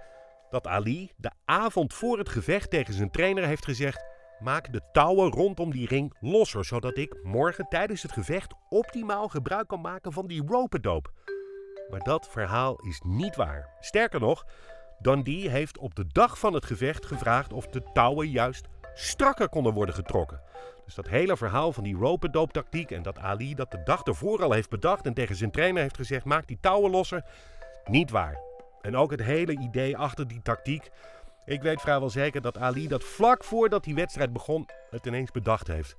dat 0.50 0.68
Ali 0.68 1.12
de 1.16 1.32
avond 1.46 1.94
voor 1.94 2.18
het 2.18 2.30
gevecht 2.30 2.70
tegen 2.70 2.94
zijn 2.94 3.12
trainer 3.12 3.46
heeft 3.46 3.66
gezegd: 3.66 4.06
Maak 4.40 4.74
de 4.74 4.82
touwen 4.92 5.32
rondom 5.32 5.72
die 5.72 5.88
ring 5.88 6.14
losser, 6.20 6.66
zodat 6.66 6.98
ik 6.98 7.24
morgen 7.24 7.66
tijdens 7.70 8.02
het 8.02 8.12
gevecht 8.12 8.54
optimaal 8.70 9.28
gebruik 9.28 9.68
kan 9.68 9.82
maken 9.82 10.14
van 10.14 10.28
die 10.28 10.44
rope-dope. 10.46 11.10
Maar 11.90 12.00
dat 12.00 12.28
verhaal 12.30 12.76
is 12.76 13.02
niet 13.06 13.36
waar. 13.36 13.70
Sterker 13.80 14.20
nog, 14.20 14.46
Dundee 15.00 15.50
heeft 15.50 15.78
op 15.78 15.96
de 15.96 16.08
dag 16.08 16.40
van 16.40 16.54
het 16.54 16.66
gevecht 16.66 17.06
gevraagd 17.06 17.54
of 17.54 17.68
de 17.68 17.84
touwen 17.94 18.30
juist 18.30 18.68
strakker 18.94 19.50
konden 19.50 19.74
worden 19.74 19.96
getrokken. 19.96 20.42
Dus 20.86 20.96
dat 20.96 21.08
hele 21.08 21.38
verhaal 21.38 21.74
van 21.74 21.84
die 21.84 21.96
rope-dope 21.96 22.52
tactiek 22.52 22.92
en 22.92 23.02
dat 23.02 23.18
Ali 23.20 23.56
dat 23.56 23.72
de 23.72 23.84
dag 23.84 24.04
ervoor 24.04 24.44
al 24.44 24.52
heeft 24.52 24.70
bedacht 24.70 25.06
en 25.06 25.14
tegen 25.14 25.36
zijn 25.36 25.52
trainer 25.52 25.82
heeft 25.82 25.96
gezegd: 25.96 26.26
maak 26.26 26.48
die 26.48 26.58
touwen 26.62 26.92
losser, 26.92 27.24
niet 27.86 28.12
waar. 28.12 28.40
En 28.82 28.98
ook 28.98 29.12
het 29.12 29.24
hele 29.24 29.58
idee 29.60 29.98
achter 29.98 30.28
die 30.28 30.42
tactiek. 30.42 30.90
Ik 31.48 31.62
weet 31.62 31.82
vrijwel 31.82 32.10
zeker 32.10 32.42
dat 32.42 32.58
Ali 32.58 32.88
dat 32.88 33.04
vlak 33.04 33.44
voordat 33.44 33.84
die 33.84 33.96
wedstrijd 33.96 34.34
begon 34.34 34.66
het 34.90 35.06
ineens 35.06 35.32
bedacht 35.32 35.68
heeft. 35.68 35.96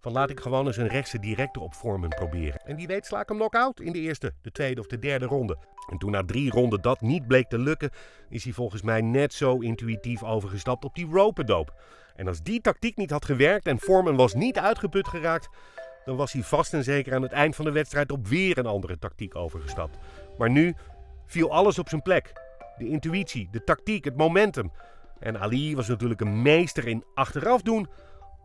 Van 0.00 0.12
laat 0.12 0.30
ik 0.30 0.40
gewoon 0.40 0.66
eens 0.66 0.76
een 0.76 0.88
rechtse 0.88 1.18
directe 1.18 1.60
op 1.60 1.74
Foreman 1.74 2.08
proberen. 2.08 2.60
En 2.64 2.76
wie 2.76 2.86
weet 2.86 3.06
sla 3.06 3.20
ik 3.20 3.28
hem 3.28 3.36
knock-out 3.36 3.80
in 3.80 3.92
de 3.92 3.98
eerste, 3.98 4.32
de 4.42 4.50
tweede 4.50 4.80
of 4.80 4.86
de 4.86 4.98
derde 4.98 5.26
ronde. 5.26 5.58
En 5.90 5.98
toen 5.98 6.10
na 6.10 6.24
drie 6.24 6.50
ronden 6.50 6.82
dat 6.82 7.00
niet 7.00 7.26
bleek 7.26 7.48
te 7.48 7.58
lukken, 7.58 7.90
is 8.28 8.44
hij 8.44 8.52
volgens 8.52 8.82
mij 8.82 9.00
net 9.00 9.34
zo 9.34 9.58
intuïtief 9.58 10.22
overgestapt 10.22 10.84
op 10.84 10.94
die 10.94 11.08
rope-dope. 11.10 11.72
En 12.14 12.28
als 12.28 12.42
die 12.42 12.60
tactiek 12.60 12.96
niet 12.96 13.10
had 13.10 13.24
gewerkt 13.24 13.66
en 13.66 13.78
Foreman 13.78 14.16
was 14.16 14.34
niet 14.34 14.58
uitgeput 14.58 15.08
geraakt, 15.08 15.48
dan 16.04 16.16
was 16.16 16.32
hij 16.32 16.42
vast 16.42 16.74
en 16.74 16.84
zeker 16.84 17.14
aan 17.14 17.22
het 17.22 17.32
eind 17.32 17.56
van 17.56 17.64
de 17.64 17.72
wedstrijd 17.72 18.12
op 18.12 18.26
weer 18.26 18.58
een 18.58 18.66
andere 18.66 18.98
tactiek 18.98 19.36
overgestapt. 19.36 19.98
Maar 20.38 20.50
nu 20.50 20.74
viel 21.26 21.52
alles 21.52 21.78
op 21.78 21.88
zijn 21.88 22.02
plek. 22.02 22.47
De 22.78 22.88
intuïtie, 22.88 23.48
de 23.50 23.64
tactiek, 23.64 24.04
het 24.04 24.16
momentum. 24.16 24.72
En 25.20 25.40
Ali 25.40 25.76
was 25.76 25.88
natuurlijk 25.88 26.20
een 26.20 26.42
meester 26.42 26.86
in 26.86 27.04
achteraf 27.14 27.62
doen 27.62 27.88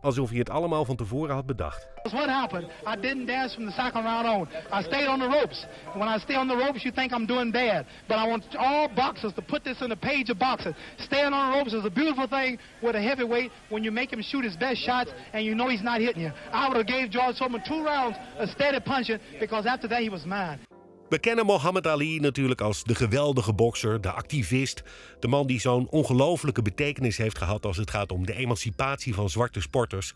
alsof 0.04 0.28
hij 0.28 0.38
het 0.38 0.50
allemaal 0.50 0.84
van 0.84 0.96
tevoren 0.96 1.34
had 1.34 1.46
bedacht. 1.46 1.88
What 2.02 2.28
happened? 2.28 2.68
I 2.86 3.00
didn't 3.00 3.26
dance 3.26 3.54
from 3.54 3.66
the 3.66 3.72
second 3.72 4.04
round 4.04 4.28
on. 4.28 4.48
I 4.80 4.82
stayed 4.82 5.08
on 5.08 5.18
the 5.18 5.28
ropes. 5.28 5.66
When 5.94 6.08
I 6.08 6.18
stay 6.18 6.36
on 6.36 6.48
the 6.48 6.56
ropes, 6.56 6.82
you 6.82 6.94
think 6.94 7.12
I'm 7.12 7.26
doing 7.26 7.52
bad. 7.52 7.86
But 8.06 8.18
I 8.18 8.28
want 8.28 8.56
all 8.56 8.88
boxers 8.88 9.32
to 9.32 9.42
put 9.42 9.64
this 9.64 9.80
in 9.80 9.88
the 9.88 9.96
page 9.96 10.30
of 10.30 10.38
boxing. 10.38 10.74
Staying 10.98 11.32
on 11.32 11.52
the 11.52 11.58
ropes 11.58 11.72
is 11.72 11.84
a 11.84 11.90
beautiful 11.90 12.26
thing 12.26 12.58
with 12.82 12.96
a 12.96 13.00
heavyweight 13.00 13.50
when 13.70 13.84
you 13.84 13.92
make 13.92 14.12
him 14.12 14.22
shoot 14.22 14.44
his 14.44 14.56
best 14.56 14.84
shots 14.84 15.10
and 15.32 15.44
you 15.44 15.54
know 15.54 15.68
he's 15.68 15.82
not 15.82 16.00
hitting 16.00 16.22
you. 16.22 16.32
I 16.52 16.68
would 16.68 16.76
have 16.76 16.86
gave 16.86 17.10
George 17.10 17.38
Foreman 17.38 17.62
two 17.66 17.82
rounds 17.82 18.16
of 18.38 18.50
steady 18.50 18.80
punching 18.80 19.18
because 19.40 19.66
after 19.66 19.88
that 19.88 20.02
he 20.02 20.10
was 20.10 20.26
mine. 20.26 20.58
We 21.08 21.18
kennen 21.18 21.46
Muhammad 21.46 21.86
Ali 21.86 22.20
natuurlijk 22.20 22.60
als 22.60 22.84
de 22.84 22.94
geweldige 22.94 23.52
bokser, 23.52 24.00
de 24.00 24.12
activist, 24.12 24.82
de 25.20 25.28
man 25.28 25.46
die 25.46 25.60
zo'n 25.60 25.88
ongelofelijke 25.88 26.62
betekenis 26.62 27.16
heeft 27.16 27.38
gehad 27.38 27.66
als 27.66 27.76
het 27.76 27.90
gaat 27.90 28.12
om 28.12 28.26
de 28.26 28.34
emancipatie 28.34 29.14
van 29.14 29.30
zwarte 29.30 29.60
sporters. 29.60 30.12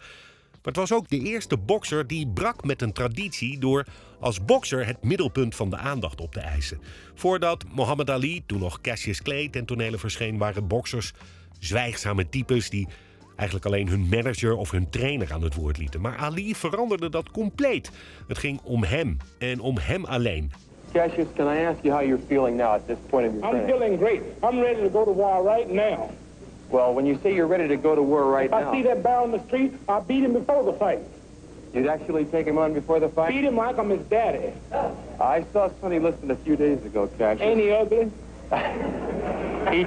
Maar 0.50 0.60
het 0.62 0.76
was 0.76 0.92
ook 0.92 1.08
de 1.08 1.18
eerste 1.18 1.56
bokser 1.56 2.06
die 2.06 2.28
brak 2.28 2.64
met 2.64 2.82
een 2.82 2.92
traditie 2.92 3.58
door 3.58 3.86
als 4.20 4.44
bokser 4.44 4.86
het 4.86 5.04
middelpunt 5.04 5.54
van 5.54 5.70
de 5.70 5.76
aandacht 5.76 6.20
op 6.20 6.32
te 6.32 6.40
eisen. 6.40 6.80
Voordat 7.14 7.64
Muhammad 7.74 8.10
Ali, 8.10 8.42
toen 8.46 8.60
nog 8.60 8.80
Cassius 8.80 9.22
Clay, 9.22 9.48
ten 9.48 9.64
tonele 9.66 9.98
verscheen, 9.98 10.38
waren 10.38 10.66
boksers 10.66 11.12
zwijgzame 11.58 12.28
types 12.28 12.70
die 12.70 12.88
eigenlijk 13.36 13.66
alleen 13.66 13.88
hun 13.88 14.08
manager 14.08 14.56
of 14.56 14.70
hun 14.70 14.90
trainer 14.90 15.32
aan 15.32 15.42
het 15.42 15.54
woord 15.54 15.78
lieten. 15.78 16.00
Maar 16.00 16.16
Ali 16.16 16.54
veranderde 16.54 17.10
dat 17.10 17.30
compleet. 17.30 17.90
Het 18.28 18.38
ging 18.38 18.60
om 18.62 18.84
hem 18.84 19.16
en 19.38 19.60
om 19.60 19.78
hem 19.78 20.04
alleen. 20.04 20.52
Cassius, 20.92 21.28
can 21.36 21.46
I 21.46 21.58
ask 21.60 21.84
you 21.84 21.92
how 21.92 22.00
you're 22.00 22.18
feeling 22.18 22.56
now 22.56 22.74
at 22.74 22.86
this 22.86 22.98
point 23.08 23.26
of 23.26 23.34
your 23.34 23.44
I'm 23.44 23.50
training? 23.52 23.68
feeling 23.68 23.96
great. 23.96 24.22
I'm 24.42 24.60
ready 24.60 24.82
to 24.82 24.88
go 24.88 25.04
to 25.04 25.10
war 25.12 25.42
right 25.42 25.68
now. 25.68 26.10
Well, 26.70 26.92
when 26.94 27.06
you 27.06 27.18
say 27.22 27.34
you're 27.34 27.46
ready 27.46 27.68
to 27.68 27.76
go 27.76 27.94
to 27.94 28.02
war 28.02 28.26
right 28.30 28.46
If 28.46 28.52
I 28.52 28.70
see 28.72 28.82
that 28.82 29.02
bear 29.02 29.18
on 29.20 29.30
the 29.30 29.42
street, 29.46 29.72
I'll 29.88 30.02
beat 30.02 30.22
him 30.24 30.32
before 30.34 30.62
the 30.64 30.72
fight. 30.74 31.00
you'd 31.72 31.86
actually 31.86 32.24
take 32.26 32.46
him 32.46 32.58
on 32.58 32.74
before 32.74 33.00
the 33.00 33.08
fight? 33.08 33.30
Beat 33.30 33.44
him 33.44 33.56
like 33.56 33.78
I'm 33.78 33.90
his 33.90 34.00
daddy. 34.08 34.52
I 35.20 35.44
saw 35.52 35.70
Sonny 35.80 35.98
Liston 35.98 36.30
a 36.30 36.36
few 36.36 36.56
days 36.56 36.84
ago, 36.84 37.06
Cassius. 37.18 37.42
Ain't 37.42 37.60
he 37.60 37.70
ugly? 37.70 38.10
He- 39.72 39.86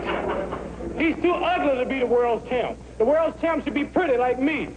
He's 0.98 1.16
too 1.24 1.32
ugly 1.34 1.80
to 1.84 1.86
be 1.90 2.00
the 2.00 2.06
world's 2.06 2.48
champ. 2.50 2.78
The 3.00 3.06
world's 3.06 3.40
champ 3.42 3.64
should 3.64 3.74
be 3.74 3.86
pretty 3.86 4.18
like 4.18 4.40
me. 4.40 4.68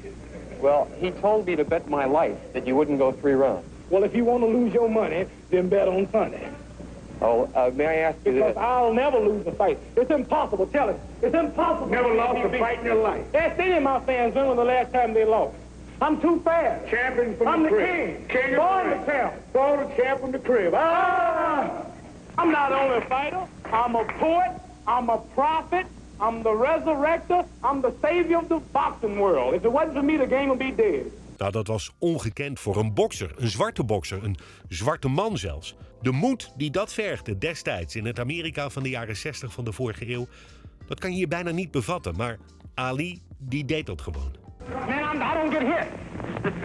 Well, 0.61 0.89
he 0.99 1.11
told 1.11 1.47
me 1.47 1.57
to 1.57 1.65
bet 1.65 1.89
my 1.91 2.05
life 2.07 2.39
that 2.55 2.67
you 2.67 2.75
wouldn't 2.77 2.99
go 2.99 3.13
three 3.13 3.33
rounds. 3.35 3.67
Well, 3.91 4.05
if 4.05 4.15
you 4.15 4.25
want 4.25 4.43
to 4.43 4.47
lose 4.47 4.73
your 4.73 4.89
money, 4.89 5.27
then 5.51 5.69
bet 5.69 5.89
on 5.89 6.11
Sunday. 6.11 6.49
Oh, 7.23 7.49
uh, 7.55 7.71
may 7.75 7.87
I 7.87 7.95
ask 8.09 8.19
you 8.27 8.33
Because 8.33 8.55
this? 8.55 8.63
I'll 8.63 8.93
never 8.93 9.19
lose 9.19 9.47
a 9.47 9.53
fight. 9.53 9.79
It's 9.97 10.11
impossible. 10.11 10.67
Tell 10.67 10.89
him. 10.89 10.99
It's 11.23 11.35
impossible. 11.35 11.87
Never 11.89 12.13
lost 12.15 12.39
a 12.45 12.59
fight 12.59 12.81
in 12.81 12.87
your 12.87 12.97
life. 12.97 13.25
Ask 13.35 13.59
any 13.59 13.73
of 13.77 13.83
my 13.83 14.01
fans 14.01 14.35
when 14.35 14.47
was 14.49 14.57
the 14.57 14.65
last 14.65 14.93
time 14.93 15.15
they 15.15 15.25
lost. 15.25 15.57
I'm 16.03 16.21
too 16.21 16.41
fast. 16.41 16.89
Champion 16.91 17.37
from 17.37 17.49
I'm 17.49 17.63
the 17.63 17.69
the 17.71 17.75
crib. 17.77 18.29
king. 18.29 18.29
King 18.29 18.55
of 18.55 18.61
Born 18.61 18.85
the 18.85 18.91
the 18.91 18.97
ring. 18.97 19.07
champ. 19.07 19.53
Born 19.53 19.89
the 19.89 19.97
champ 19.97 20.21
from 20.21 20.33
the 20.33 20.39
crib. 20.41 20.75
Ah! 20.77 21.87
I'm 22.37 22.51
not 22.51 22.73
only 22.73 22.97
a 22.97 23.01
fighter. 23.03 23.47
I'm 23.73 23.95
a 23.95 24.05
poet. 24.05 24.51
I'm 24.87 25.09
a 25.09 25.19
prophet. 25.19 25.87
I'm 26.21 26.43
the 26.43 26.51
resurrector. 26.51 27.47
I'm 27.63 27.81
the 27.81 27.95
savior 28.03 28.39
of 28.39 28.49
the 28.49 28.59
boxing 28.59 29.19
world. 29.21 29.55
If 29.55 29.65
it 29.65 29.71
wasn't 29.73 29.95
for 29.97 30.03
me, 30.03 30.17
the 30.17 30.27
game 30.27 30.49
would 30.49 30.59
be 30.59 30.73
dead. 30.73 31.13
Nou, 31.37 31.53
dat 31.53 31.67
was 31.67 31.93
ongekend 31.99 32.61
voor 32.61 32.77
een 32.77 32.95
bokser, 32.95 33.33
een 33.37 33.49
zwarte 33.49 33.85
bokser, 33.85 34.25
een 34.25 34.37
zwarte 34.69 35.09
man 35.09 35.39
zelfs. 35.39 35.75
De 36.03 36.13
moed 36.13 36.53
die 36.57 36.71
dat 36.71 36.93
vergde 36.93 37.39
destijds 37.39 37.97
in 37.97 38.05
het 38.07 38.21
Amerika 38.21 38.71
van 38.71 38.83
de 38.83 38.89
jaren 38.89 39.17
60 39.17 39.53
van 39.53 39.65
de 39.65 39.73
vorige 39.73 40.11
eeuw, 40.11 40.27
dat 40.87 41.01
kan 41.01 41.11
je 41.11 41.17
hier 41.17 41.29
bijna 41.29 41.51
niet 41.51 41.71
bevatten. 41.71 42.17
Maar 42.17 42.39
Ali, 42.75 43.23
die 43.39 43.65
deed 43.65 43.87
dat 43.87 44.01
gewoon. 44.01 44.33
Man, 44.87 45.17
I 45.17 45.35
don't 45.35 45.53
get 45.53 45.63
hit. 45.63 45.89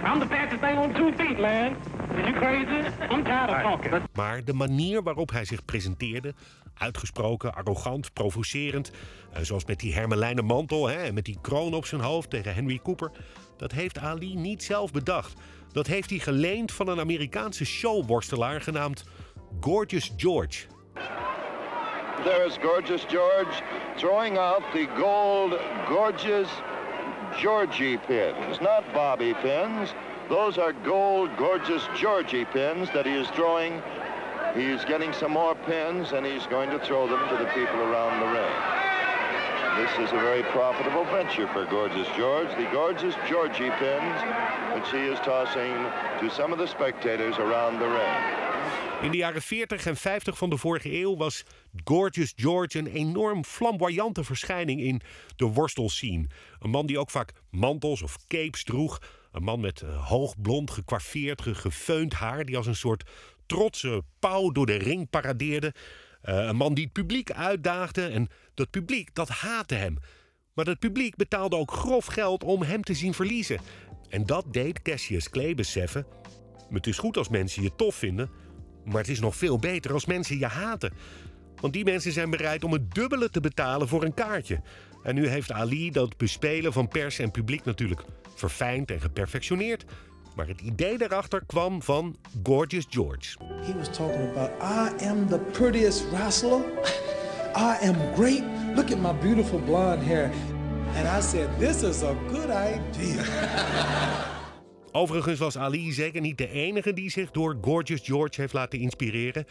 I'm 0.06 0.20
the 0.20 0.28
fastest 0.28 0.62
thing 0.62 0.78
on 0.78 0.94
two 0.94 1.12
feet, 1.18 1.40
man. 1.40 1.76
Is 2.10 2.26
you 2.26 2.34
crazy? 2.34 2.88
I'm 3.10 3.24
tired 3.24 3.50
of 3.50 3.62
talking. 3.62 4.04
Maar 4.14 4.44
de 4.44 4.54
manier 4.54 5.04
waarop 5.04 5.32
hij 5.32 5.46
zich 5.46 5.66
presenteerde, 5.66 6.34
uitgesproken, 6.78 7.54
arrogant, 7.54 8.14
provocerend, 8.14 8.92
eh, 9.34 9.42
zoals 9.42 9.66
met 9.66 9.80
die 9.80 9.94
hermelijnen 9.94 10.46
mantel 10.46 10.88
hè, 10.88 11.04
en 11.04 11.14
met 11.14 11.26
die 11.26 11.38
kroon 11.42 11.74
op 11.74 11.86
zijn 11.86 12.02
hoofd 12.02 12.30
tegen 12.30 12.54
Henry 12.54 12.80
Cooper, 12.84 13.12
dat 13.58 13.72
heeft 13.72 13.98
Ali 13.98 14.36
niet 14.36 14.64
zelf 14.64 14.92
bedacht. 14.92 15.34
Dat 15.72 15.88
heeft 15.88 16.10
hij 16.10 16.20
geleend 16.20 16.72
van 16.72 16.88
een 16.88 17.00
Amerikaanse 17.00 17.66
showworstelaar 17.66 18.62
genaamd 18.62 19.04
Gorgeous 19.60 20.14
George. 20.18 20.66
There's 22.24 22.58
Gorgeous 22.62 23.06
George 23.08 23.62
throwing 23.96 24.38
out 24.38 24.62
the 24.74 24.88
gold 24.98 25.60
Gorgeous 25.88 26.50
Georgie 27.32 28.00
pins, 28.08 28.60
not 28.60 28.84
Bobby 28.94 29.34
pins. 29.34 29.94
Those 30.30 30.60
are 30.60 30.74
gold 30.74 31.36
Gorgeous 31.38 31.82
Georgie 31.98 32.46
pins 32.46 32.88
that 32.94 33.08
he 33.08 33.14
is 33.14 33.28
throwing. 33.30 33.82
He's 34.54 34.86
getting 34.86 35.12
some 35.12 35.32
more 35.32 35.56
pins 35.56 36.12
and 36.12 36.24
he's 36.24 36.46
going 36.46 36.70
to 36.70 36.78
throw 36.78 37.08
them 37.08 37.28
to 37.30 37.36
the 37.36 37.50
people 37.58 37.80
around 37.82 38.20
the 38.20 38.28
ring. 38.38 38.80
This 39.82 40.08
is 40.08 40.14
a 40.14 40.22
very 40.22 40.44
profitable 40.44 41.06
venture 41.06 41.48
for 41.48 41.66
Gorgeous 41.66 42.08
George. 42.16 42.50
The 42.58 42.70
Gorgeous 42.72 43.16
Georgie 43.28 43.72
pins, 43.80 44.20
which 44.76 44.92
he 44.92 45.08
is 45.08 45.18
tossing 45.20 45.74
to 46.20 46.30
some 46.30 46.54
of 46.54 46.60
the 46.60 46.68
spectators 46.68 47.38
around 47.40 47.80
the 47.80 47.88
ring. 47.88 48.40
In 49.02 49.12
de 49.12 49.18
jaren 49.18 49.42
40 49.42 49.86
en 49.86 49.96
50 49.96 50.38
van 50.38 50.50
de 50.50 50.58
vorige 50.58 51.00
eeuw 51.00 51.18
was 51.18 51.44
Gorgeous 51.84 52.34
George 52.36 52.78
een 52.78 52.88
enorm 52.88 53.44
flamboyante 53.46 54.24
verschijning 54.24 54.82
in 54.82 55.02
de 55.36 55.46
worstelscene. 55.46 56.28
Een 56.60 56.70
man 56.70 56.86
die 56.86 57.00
ook 57.00 57.10
vaak 57.10 57.32
mantels 57.50 58.02
of 58.02 58.18
capes 58.28 58.64
droeg. 58.64 59.00
Een 59.32 59.44
man 59.44 59.60
met 59.60 59.82
eh, 59.82 60.08
hoog 60.08 60.42
blond, 60.42 60.72
gekwaffeerd, 60.72 61.42
ge- 61.42 61.56
gefeund 61.56 62.14
haar, 62.14 62.46
die 62.46 62.58
als 62.58 62.68
een 62.68 62.76
soort 62.76 63.10
trotse 63.46 64.02
pauw 64.20 64.52
door 64.52 64.66
de 64.66 64.76
ring 64.76 65.10
paradeerde. 65.10 65.74
Eh, 66.22 66.36
een 66.46 66.56
man 66.56 66.74
die 66.74 66.84
het 66.84 66.94
publiek 66.94 67.32
uitdaagde 67.32 68.06
en 68.08 68.28
dat 68.54 68.70
publiek 68.70 69.16
dat 69.16 69.30
haatte 69.30 69.76
hem. 69.76 69.98
Maar 70.54 70.66
dat 70.66 70.80
publiek 70.80 71.16
betaalde 71.16 71.56
ook 71.56 71.72
grof 71.72 72.06
geld 72.06 72.44
om 72.44 72.62
hem 72.62 72.84
te 72.84 72.94
zien 72.94 73.14
verliezen. 73.14 73.60
En 74.10 74.26
dat 74.26 74.54
deed 74.54 74.82
Cassius 74.82 75.30
Clay 75.30 75.56
beseffen. 75.56 76.06
Het 76.72 76.88
is 76.88 76.98
goed 76.98 77.18
als 77.18 77.30
mensen 77.30 77.64
je 77.64 77.76
tof 77.76 77.96
vinden, 77.96 78.30
maar 78.86 78.98
het 78.98 79.10
is 79.10 79.20
nog 79.20 79.36
veel 79.36 79.58
beter 79.60 79.94
als 79.94 80.06
mensen 80.06 80.38
je 80.40 80.46
haten. 80.46 80.94
Want 81.62 81.74
die 81.74 81.84
mensen 81.84 82.12
zijn 82.12 82.30
bereid 82.30 82.64
om 82.64 82.74
het 82.74 82.94
dubbele 82.94 83.30
te 83.30 83.40
betalen 83.40 83.88
voor 83.88 84.04
een 84.04 84.14
kaartje. 84.14 84.62
En 85.04 85.16
nu 85.16 85.28
heeft 85.28 85.52
Ali 85.52 85.92
dat 85.92 86.18
bespelen 86.18 86.74
van 86.74 86.88
pers 86.88 87.20
en 87.20 87.32
publiek 87.32 87.66
natuurlijk 87.66 88.02
verfijnd 88.36 88.92
en 88.92 89.02
geperfectioneerd. 89.02 89.86
Maar 90.36 90.48
het 90.48 90.62
idee 90.62 90.98
daarachter 90.98 91.44
kwam 91.46 91.82
van 91.82 92.18
Gorgeous 92.44 92.86
George. 92.90 93.38
He 93.62 93.74
was 93.78 93.90
talking 93.90 94.30
about, 94.30 94.50
I 94.62 95.06
am 95.06 95.28
the 95.28 95.40
prettiest 95.40 96.10
wrestler. 96.10 96.62
I 97.56 97.78
am 97.82 97.96
great. 98.16 98.44
Look 98.76 98.92
at 98.92 99.00
my 99.00 99.14
beautiful 99.22 99.60
blonde 99.60 100.06
hair. 100.06 100.32
And 100.96 101.08
I 101.08 101.22
said, 101.22 101.60
this 101.60 101.84
is 101.84 102.04
a 102.04 102.16
good 102.32 102.50
idea. 102.50 103.24
Overigens 104.92 105.40
was 105.40 105.58
Ali 105.58 105.92
zeker 105.92 106.22
niet 106.22 106.38
de 106.38 106.50
enige 106.50 106.94
die 106.94 107.10
zich 107.10 107.32
door 107.32 107.58
Gorgeous 107.62 108.02
George 108.04 108.42
heeft 108.42 108.54
laten 108.54 108.80
inspireren. 108.80 109.46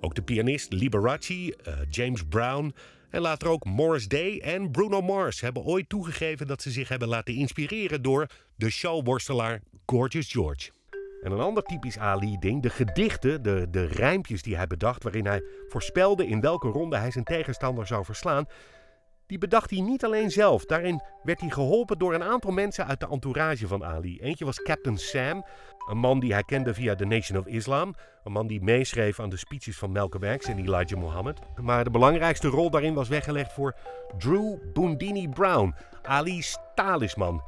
Ook 0.00 0.14
de 0.14 0.22
pianist 0.22 0.72
Liberace, 0.72 1.56
eh, 1.56 1.74
James 1.90 2.22
Brown 2.28 2.74
en 3.10 3.20
later 3.20 3.48
ook 3.48 3.64
Morris 3.64 4.08
Day 4.08 4.38
en 4.38 4.70
Bruno 4.70 5.00
Mars 5.00 5.40
hebben 5.40 5.64
ooit 5.64 5.88
toegegeven 5.88 6.46
dat 6.46 6.62
ze 6.62 6.70
zich 6.70 6.88
hebben 6.88 7.08
laten 7.08 7.34
inspireren 7.34 8.02
door 8.02 8.26
de 8.56 8.70
showworstelaar 8.70 9.60
Gorgeous 9.86 10.32
George. 10.32 10.70
En 11.22 11.32
een 11.32 11.40
ander 11.40 11.62
typisch 11.62 11.98
Ali-ding, 11.98 12.62
de 12.62 12.70
gedichten, 12.70 13.42
de, 13.42 13.66
de 13.70 13.84
rijmpjes 13.84 14.42
die 14.42 14.56
hij 14.56 14.66
bedacht, 14.66 15.02
waarin 15.02 15.26
hij 15.26 15.42
voorspelde 15.68 16.26
in 16.26 16.40
welke 16.40 16.68
ronde 16.68 16.96
hij 16.96 17.10
zijn 17.10 17.24
tegenstander 17.24 17.86
zou 17.86 18.04
verslaan, 18.04 18.46
die 19.30 19.38
bedacht 19.38 19.70
hij 19.70 19.80
niet 19.80 20.04
alleen 20.04 20.30
zelf. 20.30 20.64
Daarin 20.64 21.02
werd 21.22 21.40
hij 21.40 21.50
geholpen 21.50 21.98
door 21.98 22.14
een 22.14 22.22
aantal 22.22 22.50
mensen 22.50 22.86
uit 22.86 23.00
de 23.00 23.08
entourage 23.08 23.66
van 23.66 23.84
Ali. 23.84 24.20
Eentje 24.20 24.44
was 24.44 24.62
Captain 24.62 24.98
Sam, 24.98 25.44
een 25.88 25.98
man 25.98 26.20
die 26.20 26.32
hij 26.32 26.42
kende 26.42 26.74
via 26.74 26.94
The 26.94 27.04
Nation 27.04 27.38
of 27.38 27.46
Islam. 27.46 27.94
Een 28.24 28.32
man 28.32 28.46
die 28.46 28.62
meeschreef 28.62 29.20
aan 29.20 29.28
de 29.28 29.36
speeches 29.36 29.78
van 29.78 29.92
Malcolm 29.92 30.36
X 30.36 30.46
en 30.46 30.58
Elijah 30.58 31.00
Muhammad. 31.00 31.38
Maar 31.62 31.84
de 31.84 31.90
belangrijkste 31.90 32.48
rol 32.48 32.70
daarin 32.70 32.94
was 32.94 33.08
weggelegd 33.08 33.52
voor 33.52 33.76
Drew 34.18 34.56
Boondini 34.72 35.28
Brown, 35.28 35.74
Ali's 36.02 36.58
talisman. 36.74 37.42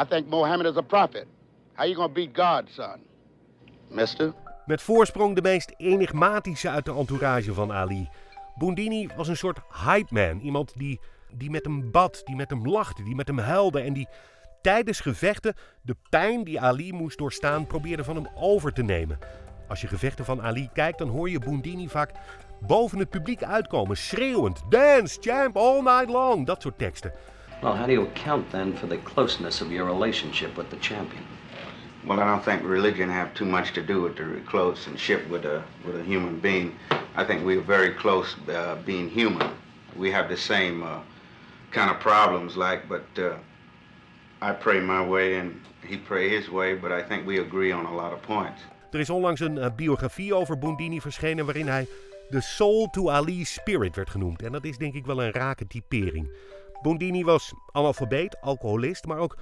I 0.00 0.04
think 0.08 0.28
Mohammed 0.28 0.66
is 0.66 0.76
a 0.76 0.82
prophet. 0.82 1.26
How 1.74 1.86
you 1.86 1.94
gonna 1.94 2.12
beat 2.12 2.28
God, 2.32 2.70
son? 2.70 3.00
Mister? 3.88 4.34
Met 4.66 4.82
voorsprong 4.82 5.34
de 5.34 5.42
meest 5.42 5.74
enigmatische 5.76 6.68
uit 6.68 6.84
de 6.84 6.94
entourage 6.94 7.54
van 7.54 7.72
Ali. 7.72 8.08
Boondini 8.54 9.08
was 9.16 9.28
een 9.28 9.36
soort 9.36 9.58
hype 9.84 10.14
man. 10.14 10.40
Iemand 10.40 10.72
die, 10.76 11.00
die 11.32 11.50
met 11.50 11.64
hem 11.64 11.90
bad, 11.90 12.22
die 12.24 12.36
met 12.36 12.50
hem 12.50 12.68
lachte, 12.68 13.02
die 13.02 13.14
met 13.14 13.26
hem 13.26 13.38
huilde 13.38 13.80
en 13.80 13.92
die 13.92 14.08
tijdens 14.62 15.00
gevechten 15.00 15.54
de 15.82 15.96
pijn 16.10 16.44
die 16.44 16.60
Ali 16.60 16.92
moest 16.92 17.18
doorstaan 17.18 17.66
probeerde 17.66 18.04
van 18.04 18.16
hem 18.16 18.28
over 18.34 18.72
te 18.72 18.82
nemen. 18.82 19.18
Als 19.68 19.80
je 19.80 19.86
gevechten 19.86 20.24
van 20.24 20.42
Ali 20.42 20.68
kijkt, 20.72 20.98
dan 20.98 21.08
hoor 21.08 21.30
je 21.30 21.38
Boondini 21.38 21.88
vaak 21.88 22.10
boven 22.60 22.98
het 22.98 23.10
publiek 23.10 23.42
uitkomen, 23.42 23.96
schreeuwend: 23.96 24.62
Dance, 24.68 25.18
champ, 25.20 25.56
all 25.56 25.82
night 25.82 26.08
long. 26.08 26.46
Dat 26.46 26.62
soort 26.62 26.78
teksten. 26.78 27.12
Well, 27.62 27.72
how 27.72 27.86
do 27.86 27.92
you 27.92 28.08
account 28.08 28.50
then 28.50 28.76
for 28.76 28.88
the 28.88 28.98
closeness 29.02 29.62
of 29.62 29.68
your 29.68 29.92
relationship 29.92 30.56
with 30.56 30.70
the 30.70 30.78
champion? 30.78 31.22
Well, 32.04 32.18
I 32.18 32.24
don't 32.24 32.44
think 32.44 32.62
religion 32.64 33.08
have 33.08 33.32
too 33.34 33.44
much 33.44 33.72
to 33.74 33.82
do 33.82 34.02
with 34.02 34.16
the 34.16 34.24
relationship 34.24 35.28
with 35.28 35.44
a 35.44 35.62
with 35.84 36.00
a 36.00 36.02
human 36.02 36.40
being. 36.40 36.74
I 37.14 37.24
think 37.24 37.44
we're 37.44 37.66
very 37.66 37.94
close 37.94 38.36
uh, 38.48 38.76
being 38.84 39.08
human. 39.08 39.50
We 39.96 40.12
have 40.12 40.28
the 40.28 40.36
same 40.36 40.82
uh, 40.82 40.98
kind 41.70 41.90
of 41.90 42.00
problems, 42.00 42.56
like, 42.56 42.88
but 42.88 43.06
uh, 43.18 43.36
I 44.40 44.52
pray 44.52 44.80
my 44.80 45.06
way 45.06 45.38
and 45.38 45.60
he 45.86 45.96
pray 45.96 46.28
his 46.28 46.48
way, 46.48 46.74
but 46.74 46.90
I 46.90 47.02
think 47.08 47.26
we 47.26 47.38
agree 47.38 47.72
on 47.72 47.86
a 47.86 47.94
lot 47.94 48.12
of 48.12 48.20
points. 48.22 48.62
Er 48.90 49.00
is 49.00 49.10
onlangs 49.10 49.40
een 49.40 49.56
uh, 49.56 49.66
biografie 49.76 50.34
over 50.34 50.58
Boondini 50.58 51.00
verschenen 51.00 51.44
waarin 51.44 51.68
hij 51.68 51.86
de 52.28 52.40
Soul 52.40 52.90
to 52.90 53.10
Ali 53.10 53.44
Spirit 53.44 53.96
werd 53.96 54.10
genoemd. 54.10 54.42
En 54.42 54.52
dat 54.52 54.64
is 54.64 54.78
denk 54.78 54.94
ik 54.94 55.06
wel 55.06 55.22
een 55.22 55.30
rake 55.30 55.66
typering. 55.66 56.30
Boondini 56.82 57.24
was 57.24 57.52
analfabeet, 57.72 58.40
alcoholist, 58.40 59.06
maar 59.06 59.18
ook 59.18 59.36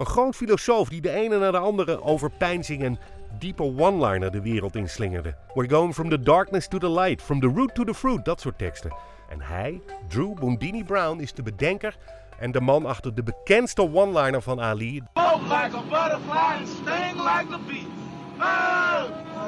een 0.00 0.06
groot 0.06 0.36
filosoof 0.36 0.88
die 0.88 1.00
de 1.00 1.10
ene 1.10 1.38
naar 1.38 1.52
de 1.52 1.58
andere 1.58 2.02
overpeinzing 2.02 2.82
en 2.82 2.98
diepe 3.38 3.62
one-liner 3.62 4.30
de 4.30 4.42
wereld 4.42 4.76
inslingerde. 4.76 5.34
We're 5.54 5.68
going 5.70 5.94
from 5.94 6.08
the 6.08 6.20
darkness 6.20 6.68
to 6.68 6.78
the 6.78 6.90
light, 6.90 7.22
from 7.22 7.40
the 7.40 7.46
root 7.46 7.74
to 7.74 7.84
the 7.84 7.94
fruit, 7.94 8.24
dat 8.24 8.40
soort 8.40 8.58
teksten. 8.58 8.92
En 9.28 9.40
hij, 9.40 9.80
Drew 10.08 10.34
Boondini 10.34 10.84
Brown, 10.84 11.20
is 11.20 11.32
de 11.32 11.42
bedenker 11.42 11.96
en 12.38 12.52
de 12.52 12.60
man 12.60 12.86
achter 12.86 13.14
de 13.14 13.22
bekendste 13.22 13.92
one-liner 13.92 14.42
van 14.42 14.60
Ali. 14.60 15.02
Float 15.14 15.42
like 15.42 15.76
a 15.76 15.82
butterfly 15.82 16.56
and 16.58 16.68
sting 16.68 17.16
like 17.16 17.54
a 17.54 17.58
bee. 17.66 17.86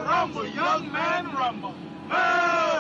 Rumble, 0.07 0.51
young 0.51 0.91
man, 0.93 1.25
rumble. 1.25 1.73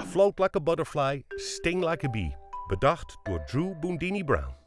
Float 0.07 0.39
like 0.39 0.57
a 0.57 0.61
butterfly, 0.61 1.21
sting 1.37 1.89
like 1.89 2.07
a 2.07 2.11
bee. 2.11 2.35
Bedacht 2.69 3.19
door 3.23 3.43
Drew 3.47 3.75
Boondini 3.81 4.25
Brown. 4.25 4.62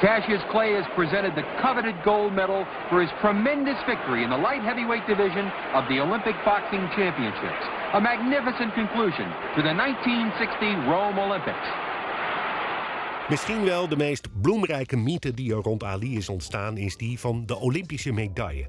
Cassius 0.00 0.42
Clay 0.52 0.74
has 0.78 0.86
presented 0.94 1.34
the 1.34 1.42
coveted 1.60 1.96
gold 2.04 2.32
medal 2.32 2.64
for 2.88 3.00
his 3.00 3.10
tremendous 3.20 3.82
victory 3.84 4.22
in 4.22 4.30
the 4.30 4.36
light 4.36 4.62
heavyweight 4.62 5.04
division 5.08 5.50
of 5.74 5.88
the 5.88 5.98
Olympic 5.98 6.36
Boxing 6.44 6.86
Championships. 6.94 7.64
A 7.94 8.00
magnificent 8.00 8.74
conclusion 8.74 9.26
to 9.56 9.60
the 9.66 9.74
1960 9.74 10.86
Rome 10.86 11.18
Olympics. 11.18 11.68
Misschien 13.28 13.64
wel 13.64 13.88
de 13.88 13.96
meest 13.96 14.28
bloemrijke 14.40 14.96
mythe 14.96 15.34
die 15.34 15.54
er 15.54 15.62
rond 15.62 15.84
Ali 15.84 16.16
is 16.16 16.28
ontstaan, 16.28 16.76
is 16.76 16.96
die 16.96 17.18
van 17.18 17.46
de 17.46 17.56
Olympische 17.56 18.12
medaille. 18.12 18.66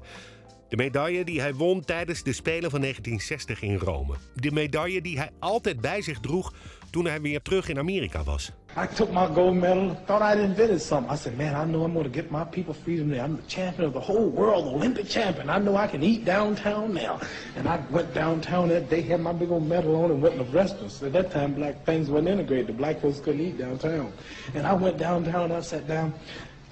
De 0.68 0.76
medaille 0.76 1.24
die 1.24 1.40
hij 1.40 1.54
won 1.54 1.84
tijdens 1.84 2.22
de 2.22 2.32
Spelen 2.32 2.70
van 2.70 2.80
1960 2.80 3.62
in 3.62 3.76
Rome. 3.76 4.14
De 4.34 4.50
medaille 4.50 5.00
die 5.00 5.18
hij 5.18 5.30
altijd 5.38 5.80
bij 5.80 6.02
zich 6.02 6.20
droeg 6.20 6.52
toen 6.90 7.06
hij 7.06 7.20
weer 7.20 7.42
terug 7.42 7.68
in 7.68 7.78
Amerika 7.78 8.22
was. 8.24 8.52
I 8.76 8.86
took 8.86 9.10
my 9.10 9.26
gold 9.34 9.56
medal, 9.56 9.94
thought 10.06 10.22
I'd 10.22 10.38
invented 10.38 10.80
something. 10.80 11.10
I 11.10 11.16
said, 11.16 11.36
man, 11.36 11.56
I 11.56 11.64
know 11.64 11.82
I'm 11.82 11.92
going 11.92 12.04
to 12.04 12.10
get 12.10 12.30
my 12.30 12.44
people 12.44 12.72
freedom. 12.72 13.12
I'm 13.14 13.36
the 13.36 13.42
champion 13.42 13.84
of 13.86 13.92
the 13.92 14.00
whole 14.00 14.28
world, 14.28 14.68
Olympic 14.68 15.08
champion. 15.08 15.50
I 15.50 15.58
know 15.58 15.76
I 15.76 15.88
can 15.88 16.04
eat 16.04 16.24
downtown 16.24 16.94
now. 16.94 17.20
And 17.56 17.68
I 17.68 17.82
went 17.90 18.14
downtown 18.14 18.68
that 18.68 18.88
day, 18.88 19.00
had 19.00 19.20
my 19.20 19.32
big 19.32 19.50
old 19.50 19.66
medal 19.66 19.96
on, 20.04 20.12
and 20.12 20.22
went 20.22 20.36
to 20.36 20.44
restaurants. 20.44 21.02
At 21.02 21.12
that 21.14 21.32
time, 21.32 21.54
black 21.54 21.84
things 21.84 22.08
weren't 22.10 22.28
integrated. 22.28 22.68
The 22.68 22.72
black 22.74 23.00
folks 23.00 23.18
couldn't 23.18 23.40
eat 23.40 23.58
downtown. 23.58 24.12
And 24.54 24.64
I 24.64 24.72
went 24.72 24.98
downtown, 24.98 25.50
I 25.50 25.60
sat 25.62 25.88
down, 25.88 26.14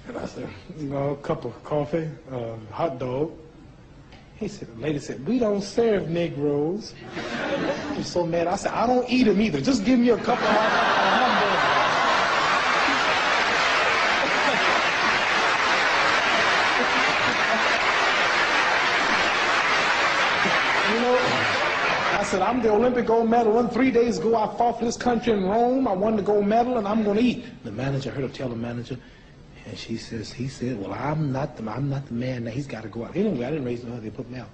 and 0.07 0.17
I 0.17 0.25
said, 0.25 0.47
you 0.77 0.87
know, 0.87 1.09
a 1.09 1.17
cup 1.17 1.43
of 1.43 1.61
coffee, 1.65 2.09
uh, 2.31 2.55
hot 2.71 2.97
dog. 2.97 3.33
He 4.37 4.47
said, 4.47 4.73
the 4.73 4.81
lady 4.81 4.99
said, 4.99 5.27
we 5.27 5.37
don't 5.37 5.61
serve 5.61 6.09
Negroes. 6.09 6.93
I 7.17 7.97
was 7.97 8.07
so 8.07 8.25
mad. 8.25 8.47
I 8.47 8.55
said, 8.55 8.71
I 8.71 8.87
don't 8.87 9.07
eat 9.09 9.23
them 9.23 9.41
either. 9.41 9.59
Just 9.59 9.83
give 9.83 9.99
me 9.99 10.11
a 10.11 10.17
cup 10.17 10.39
of 10.39 10.47
hot 10.47 11.49
You 20.89 20.99
know, 21.01 21.15
I 22.17 22.18
said, 22.29 22.43
I'm 22.43 22.61
the 22.61 22.71
Olympic 22.71 23.07
gold 23.07 23.27
medal. 23.27 23.53
One 23.53 23.69
three 23.69 23.89
days 23.89 24.19
ago, 24.19 24.35
I 24.35 24.55
fought 24.55 24.77
for 24.77 24.85
this 24.85 24.97
country 24.97 25.33
in 25.33 25.45
Rome. 25.45 25.87
I 25.87 25.93
won 25.93 26.15
the 26.15 26.21
gold 26.21 26.45
medal, 26.45 26.77
and 26.77 26.87
I'm 26.87 27.03
going 27.03 27.17
to 27.17 27.23
eat. 27.23 27.43
The 27.63 27.71
manager 27.71 28.11
I 28.11 28.13
heard 28.13 28.23
her 28.23 28.29
tell 28.29 28.49
the 28.49 28.55
manager, 28.55 28.97
and 29.65 29.75
she 29.75 29.97
says, 29.97 30.31
he 30.31 30.47
said, 30.47 30.79
well, 30.79 30.93
I'm 30.93 31.31
not 31.31 31.57
the, 31.57 31.67
I'm 31.67 31.89
not 31.89 32.05
the 32.05 32.13
man. 32.13 32.43
Now 32.43 32.51
he's 32.51 32.67
got 32.67 32.83
to 32.83 32.87
go 32.87 33.05
out. 33.05 33.15
Anyway, 33.15 33.43
I 33.43 33.49
didn't 33.49 33.65
raise 33.65 33.83
no 33.83 33.99
They 33.99 34.11
put 34.11 34.29
me 34.29 34.37
out. 34.37 34.49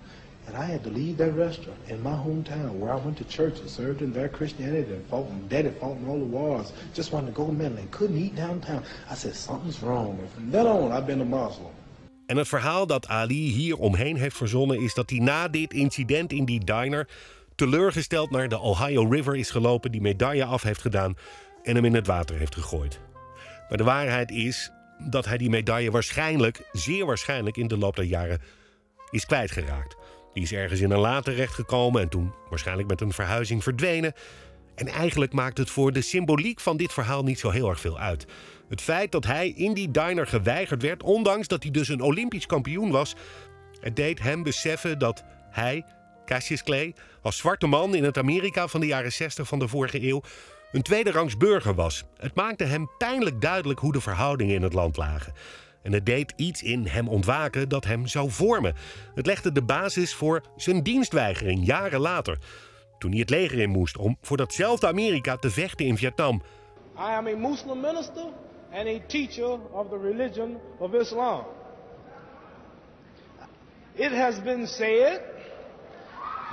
And 0.47 0.55
I 0.55 0.63
had 0.63 0.85
to 0.85 0.89
leave 0.89 1.17
that 1.17 1.33
restaurant 1.33 1.79
in 1.89 2.01
my 2.01 2.13
hometown 2.13 2.79
where 2.79 2.93
I 2.93 2.95
went 2.95 3.17
to 3.17 3.25
church 3.25 3.59
and 3.59 3.69
served 3.69 4.01
in 4.01 4.13
their 4.13 4.29
Christianity 4.29 4.93
and 4.93 5.05
fought 5.07 5.27
and 5.27 5.49
daddy 5.49 5.69
fought 5.69 5.97
in 5.97 6.07
all 6.07 6.19
the 6.19 6.25
wars. 6.25 6.71
Just 6.93 7.11
wanted 7.11 7.27
to 7.27 7.33
go 7.33 7.47
medal 7.47 7.77
and 7.77 7.91
couldn't 7.91 8.17
eat 8.17 8.35
downtown. 8.35 8.83
I 9.09 9.15
said, 9.15 9.35
something's 9.35 9.83
wrong. 9.83 10.17
And 10.19 10.29
from 10.29 10.51
then 10.51 10.65
on, 10.65 10.93
I've 10.93 11.07
been 11.07 11.19
a 11.19 11.25
Muslim. 11.25 11.73
En 12.25 12.37
het 12.37 12.47
verhaal 12.47 12.87
dat 12.87 13.07
Ali 13.07 13.51
hier 13.51 13.77
omheen 13.77 14.15
heeft 14.15 14.37
verzonnen 14.37 14.81
is 14.81 14.93
dat 14.93 15.09
hij 15.09 15.19
na 15.19 15.47
dit 15.47 15.73
incident 15.73 16.31
in 16.31 16.45
die 16.45 16.63
diner 16.63 17.07
teleurgesteld 17.55 18.31
naar 18.31 18.49
de 18.49 18.59
Ohio 18.59 19.07
River 19.09 19.35
is 19.35 19.49
gelopen, 19.49 19.91
die 19.91 20.01
medaille 20.01 20.45
af 20.45 20.63
heeft 20.63 20.81
gedaan 20.81 21.17
en 21.63 21.75
hem 21.75 21.85
in 21.85 21.93
het 21.93 22.07
water 22.07 22.37
heeft 22.37 22.55
gegooid. 22.55 22.99
Maar 23.69 23.77
de 23.77 23.83
waarheid 23.83 24.31
is 24.31 24.71
dat 25.09 25.25
hij 25.25 25.37
die 25.37 25.49
medaille 25.49 25.91
waarschijnlijk, 25.91 26.69
zeer 26.71 27.05
waarschijnlijk 27.05 27.57
in 27.57 27.67
de 27.67 27.77
loop 27.77 27.95
der 27.95 28.05
jaren 28.05 28.41
is 29.09 29.25
kwijtgeraakt. 29.25 29.95
Die 30.33 30.43
is 30.43 30.51
ergens 30.51 30.79
in 30.79 30.91
een 30.91 30.99
la 30.99 31.21
terechtgekomen 31.21 32.01
en 32.01 32.09
toen 32.09 32.33
waarschijnlijk 32.49 32.87
met 32.87 33.01
een 33.01 33.13
verhuizing 33.13 33.63
verdwenen. 33.63 34.13
En 34.75 34.87
eigenlijk 34.87 35.33
maakt 35.33 35.57
het 35.57 35.69
voor 35.69 35.91
de 35.91 36.01
symboliek 36.01 36.59
van 36.59 36.77
dit 36.77 36.93
verhaal 36.93 37.23
niet 37.23 37.39
zo 37.39 37.49
heel 37.49 37.69
erg 37.69 37.79
veel 37.79 37.99
uit. 37.99 38.25
Het 38.69 38.81
feit 38.81 39.11
dat 39.11 39.25
hij 39.25 39.49
in 39.49 39.73
die 39.73 39.91
diner 39.91 40.27
geweigerd 40.27 40.81
werd, 40.81 41.03
ondanks 41.03 41.47
dat 41.47 41.63
hij 41.63 41.71
dus 41.71 41.87
een 41.87 42.01
Olympisch 42.01 42.45
kampioen 42.45 42.91
was, 42.91 43.15
het 43.79 43.95
deed 43.95 44.19
hem 44.19 44.43
beseffen 44.43 44.99
dat 44.99 45.23
hij, 45.49 45.85
Cassius 46.25 46.63
Clay, 46.63 46.93
als 47.21 47.37
zwarte 47.37 47.67
man 47.67 47.95
in 47.95 48.03
het 48.03 48.17
Amerika 48.17 48.67
van 48.67 48.79
de 48.79 48.87
jaren 48.87 49.11
60 49.11 49.47
van 49.47 49.59
de 49.59 49.67
vorige 49.67 50.07
eeuw, 50.07 50.21
een 50.71 50.81
tweederangs 50.81 51.37
burger 51.37 51.75
was. 51.75 52.03
Het 52.17 52.35
maakte 52.35 52.63
hem 52.63 52.89
pijnlijk 52.97 53.41
duidelijk 53.41 53.79
hoe 53.79 53.91
de 53.91 54.01
verhoudingen 54.01 54.55
in 54.55 54.61
het 54.61 54.73
land 54.73 54.97
lagen. 54.97 55.33
En 55.81 55.93
het 55.93 56.05
deed 56.05 56.33
iets 56.35 56.63
in 56.63 56.87
hem 56.87 57.07
ontwaken 57.07 57.69
dat 57.69 57.85
hem 57.85 58.07
zou 58.07 58.31
vormen. 58.31 58.75
Het 59.15 59.25
legde 59.25 59.51
de 59.51 59.63
basis 59.63 60.13
voor 60.13 60.41
zijn 60.55 60.83
dienstweigering 60.83 61.65
jaren 61.65 61.99
later. 61.99 62.37
Toen 62.97 63.11
hij 63.11 63.19
het 63.19 63.29
leger 63.29 63.59
in 63.59 63.69
moest 63.69 63.97
om 63.97 64.17
voor 64.21 64.37
datzelfde 64.37 64.87
Amerika 64.87 65.37
te 65.37 65.49
vechten 65.49 65.85
in 65.85 65.97
Vietnam. 65.97 66.41
I 66.97 66.99
am 66.99 67.27
a 67.27 67.35
Muslim 67.35 67.79
minister 67.79 68.23
and 68.71 68.87
a 68.87 68.99
teacher 69.07 69.59
of 69.71 69.89
the 69.89 69.99
religion 70.01 70.57
of 70.77 70.93
Islam. 70.93 71.43
It 73.93 74.11
has 74.11 74.41
been 74.43 74.67
said 74.67 75.21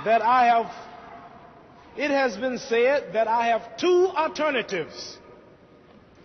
that 0.05 0.21
I 0.21 0.45
have 0.45 0.71
it 1.95 2.09
has 2.09 2.35
been 2.37 2.57
said 2.57 3.13
that 3.13 3.27
I 3.27 3.47
have 3.47 3.77
two 3.77 4.07
alternatives. 4.07 5.17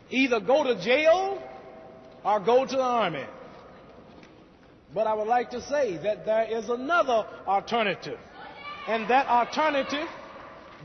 Either 0.09 0.41
go 0.41 0.65
to 0.65 0.81
jail 0.83 1.43
or 2.25 2.41
go 2.41 2.65
to 2.65 2.77
the 2.77 2.83
army. 2.83 3.27
But 4.95 5.07
I 5.07 5.13
would 5.13 5.27
like 5.27 5.51
to 5.51 5.61
say 5.61 5.99
that 5.99 6.25
there 6.25 6.45
is 6.45 6.71
another 6.71 7.27
alternative. 7.47 8.19
And 8.87 9.09
that 9.11 9.27
alternative, 9.27 10.09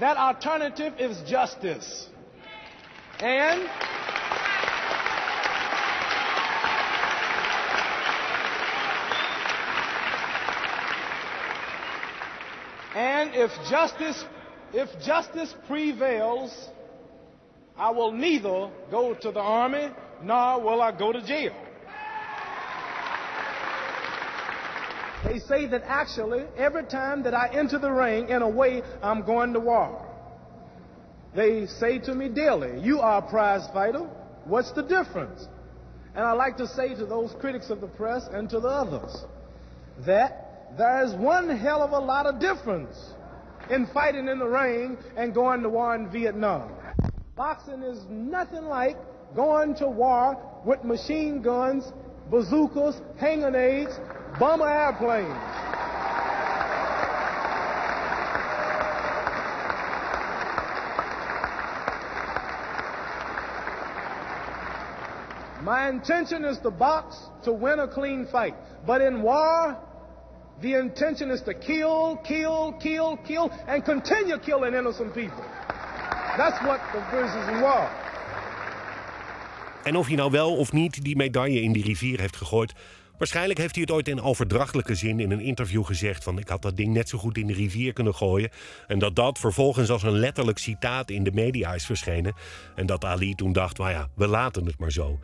that 0.02 0.18
alternative 0.18 0.96
is 1.00 1.22
justice. 1.22 2.10
And 3.20 3.70
And 12.96 13.23
if 13.34 13.52
justice 13.70 14.24
if 14.74 14.90
justice 15.06 15.54
prevails, 15.68 16.52
I 17.78 17.92
will 17.92 18.12
neither 18.12 18.72
go 18.90 19.14
to 19.14 19.32
the 19.32 19.40
army 19.40 19.90
nor 20.24 20.62
will 20.62 20.82
I 20.82 20.92
go 20.92 21.12
to 21.12 21.22
jail. 21.22 21.54
They 25.26 25.40
say 25.40 25.68
that 25.68 25.84
actually 25.86 26.44
every 26.58 26.86
time 26.86 27.24
that 27.24 27.34
I 27.36 27.50
enter 27.54 27.78
the 27.78 27.92
ring, 27.92 28.30
in 28.30 28.42
a 28.42 28.50
way, 28.50 28.82
I'm 29.02 29.24
going 29.24 29.54
to 29.54 29.60
war. 29.60 30.06
They 31.36 31.68
say 31.68 32.00
to 32.00 32.16
me 32.16 32.30
daily, 32.30 32.82
You 32.82 33.00
are 33.00 33.20
a 33.20 33.30
prize 33.30 33.68
fighter. 33.74 34.10
What's 34.46 34.72
the 34.72 34.84
difference? 34.84 35.48
And 36.16 36.26
I 36.26 36.34
like 36.34 36.58
to 36.58 36.68
say 36.68 36.94
to 36.96 37.06
those 37.06 37.34
critics 37.40 37.70
of 37.70 37.80
the 37.80 37.88
press 37.88 38.28
and 38.32 38.50
to 38.50 38.60
the 38.60 38.68
others 38.68 39.24
that 40.06 40.76
there 40.78 41.04
is 41.04 41.14
one 41.14 41.50
hell 41.50 41.82
of 41.84 41.92
a 41.92 42.00
lot 42.00 42.26
of 42.26 42.40
difference 42.40 42.98
in 43.70 43.88
fighting 43.88 44.28
in 44.28 44.40
the 44.40 44.48
ring 44.48 44.98
and 45.16 45.34
going 45.34 45.62
to 45.64 45.70
war 45.70 45.96
in 45.96 46.10
Vietnam. 46.10 46.72
Boxing 47.36 47.82
is 47.82 48.06
nothing 48.10 48.66
like 48.66 48.98
going 49.36 49.76
to 49.76 49.88
war 49.88 50.38
with 50.66 50.84
machine 50.84 51.42
guns, 51.42 51.92
bazookas, 52.30 53.02
hanging 53.18 53.56
aids, 53.56 54.00
bomber 54.40 54.70
airplanes. 54.70 55.34
My 65.64 65.88
intention 65.88 66.44
is 66.44 66.60
to 66.60 66.72
box 66.72 67.18
to 67.44 67.54
win 67.54 67.80
a 67.80 67.88
clean 67.88 68.28
fight. 68.28 68.54
But 68.86 69.00
in 69.00 69.22
war, 69.22 69.78
the 70.62 70.78
intention 70.80 71.32
is 71.32 71.42
to 71.42 71.54
kill, 71.54 72.20
kill, 72.24 72.74
kill, 72.80 73.18
kill, 73.18 73.52
and 73.68 73.84
continue 73.84 74.38
killing 74.40 74.74
innocent 74.74 75.14
people. 75.14 75.44
That's 76.38 76.60
what 76.62 76.80
the 76.92 77.54
in 77.54 77.62
war. 77.62 77.90
En 79.84 79.96
of 79.96 80.08
hij 80.08 80.16
nou 80.16 80.32
wel 80.32 80.56
of 80.56 80.72
niet 80.72 81.04
die 81.04 81.16
medaille 81.16 81.62
in 81.62 81.72
die 81.72 81.84
rivier 81.84 82.20
heeft 82.20 82.36
gegooid. 82.36 82.74
Waarschijnlijk 83.18 83.60
heeft 83.60 83.76
hij 83.76 83.84
het 83.84 83.94
ooit 83.94 84.08
in 84.08 84.22
overdrachtelijke 84.22 84.96
zin 84.96 85.20
in 85.20 85.32
een 85.32 85.40
interview 85.40 85.86
gezegd: 85.86 86.24
van 86.24 86.40
ik 86.40 86.48
had 86.48 86.62
dat 86.62 86.78
ding 86.78 86.94
net 86.94 87.10
zo 87.10 87.18
goed 87.18 87.38
in 87.38 87.48
de 87.48 87.54
rivier 87.54 87.94
kunnen 87.94 88.16
gooien. 88.16 88.50
En 88.88 89.00
dat 89.00 89.16
dat 89.16 89.40
vervolgens 89.40 89.90
als 89.90 90.04
een 90.04 90.20
letterlijk 90.20 90.58
citaat 90.58 91.10
in 91.10 91.24
de 91.24 91.32
media 91.32 91.74
is 91.74 91.86
verschenen. 91.86 92.34
En 92.76 92.86
dat 92.86 93.06
Ali 93.06 93.36
toen 93.36 93.54
dacht: 93.54 93.78
nou 93.78 93.92
ja, 93.92 94.08
we 94.16 94.28
laten 94.28 94.66
het 94.66 94.80
maar 94.80 94.92
zo. 94.92 95.20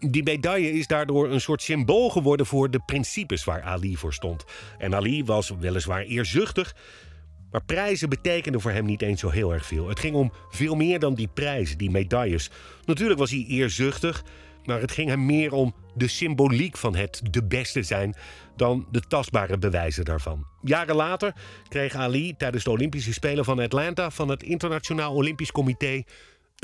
Die 0.00 0.22
medaille 0.22 0.72
is 0.72 0.86
daardoor 0.86 1.30
een 1.30 1.40
soort 1.40 1.62
symbool 1.62 2.10
geworden 2.10 2.46
voor 2.46 2.70
de 2.70 2.80
principes 2.86 3.44
waar 3.44 3.62
Ali 3.62 3.96
voor 3.96 4.14
stond. 4.14 4.44
En 4.78 4.94
Ali 4.94 5.24
was 5.24 5.52
weliswaar 5.60 6.02
eerzuchtig, 6.02 6.76
maar 7.50 7.64
prijzen 7.64 8.08
betekenden 8.08 8.60
voor 8.60 8.70
hem 8.70 8.84
niet 8.84 9.02
eens 9.02 9.20
zo 9.20 9.28
heel 9.28 9.52
erg 9.52 9.66
veel. 9.66 9.88
Het 9.88 9.98
ging 9.98 10.14
om 10.14 10.32
veel 10.50 10.74
meer 10.74 10.98
dan 10.98 11.14
die 11.14 11.28
prijzen, 11.34 11.78
die 11.78 11.90
medailles. 11.90 12.50
Natuurlijk 12.84 13.20
was 13.20 13.30
hij 13.30 13.44
eerzuchtig, 13.48 14.24
maar 14.64 14.80
het 14.80 14.92
ging 14.92 15.08
hem 15.08 15.26
meer 15.26 15.52
om 15.52 15.74
de 15.94 16.08
symboliek 16.08 16.76
van 16.76 16.94
het 16.94 17.20
de 17.30 17.44
beste 17.44 17.82
zijn 17.82 18.14
dan 18.56 18.86
de 18.90 19.00
tastbare 19.00 19.58
bewijzen 19.58 20.04
daarvan. 20.04 20.46
Jaren 20.62 20.96
later 20.96 21.34
kreeg 21.68 21.94
Ali 21.94 22.36
tijdens 22.36 22.64
de 22.64 22.70
Olympische 22.70 23.12
Spelen 23.12 23.44
van 23.44 23.58
Atlanta 23.58 24.10
van 24.10 24.28
het 24.28 24.42
Internationaal 24.42 25.14
Olympisch 25.14 25.52
Comité 25.52 26.02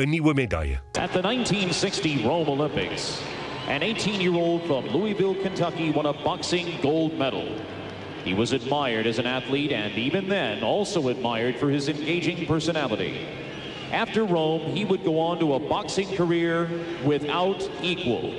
nieuwe 0.03 0.35
medaille. 0.35 0.81
At 0.99 1.13
the 1.13 1.23
1960 1.23 2.27
Rome 2.27 2.49
Olympics, 2.49 3.23
an 3.69 3.81
18-year-old 3.81 4.67
from 4.67 4.87
Louisville, 4.89 5.37
Kentucky 5.37 5.93
won 5.93 6.07
a 6.07 6.13
boxing 6.13 6.81
gold 6.83 7.17
medal. 7.17 7.47
He 8.25 8.35
was 8.35 8.53
admired 8.53 9.07
as 9.07 9.19
an 9.19 9.27
athlete 9.27 9.71
and 9.71 9.97
even 9.97 10.29
then 10.29 10.65
also 10.65 11.09
admired 11.09 11.57
for 11.57 11.71
his 11.71 11.89
engaging 11.89 12.45
personality. 12.47 13.27
After 13.93 14.25
Rome, 14.25 14.63
he 14.75 14.85
would 14.85 15.05
go 15.05 15.21
on 15.21 15.39
to 15.39 15.55
a 15.55 15.61
boxing 15.61 16.17
career 16.17 16.69
without 17.05 17.63
equal. 17.81 18.35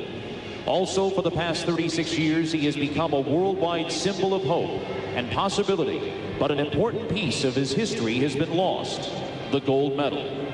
Also, 0.65 1.10
for 1.10 1.22
the 1.22 1.32
past 1.32 1.65
36 1.65 2.18
years, 2.18 2.52
he 2.52 2.65
has 2.65 2.76
become 2.76 3.13
a 3.13 3.20
worldwide 3.22 3.91
symbol 3.91 4.34
of 4.34 4.44
hope 4.44 4.82
and 5.15 5.32
possibility. 5.32 6.13
But 6.38 6.52
an 6.52 6.60
important 6.60 7.08
piece 7.08 7.46
of 7.46 7.56
his 7.56 7.72
history 7.72 8.20
has 8.20 8.36
been 8.36 8.54
lost 8.54 9.10
the 9.52 9.62
gold 9.62 9.96
medal. 9.96 10.44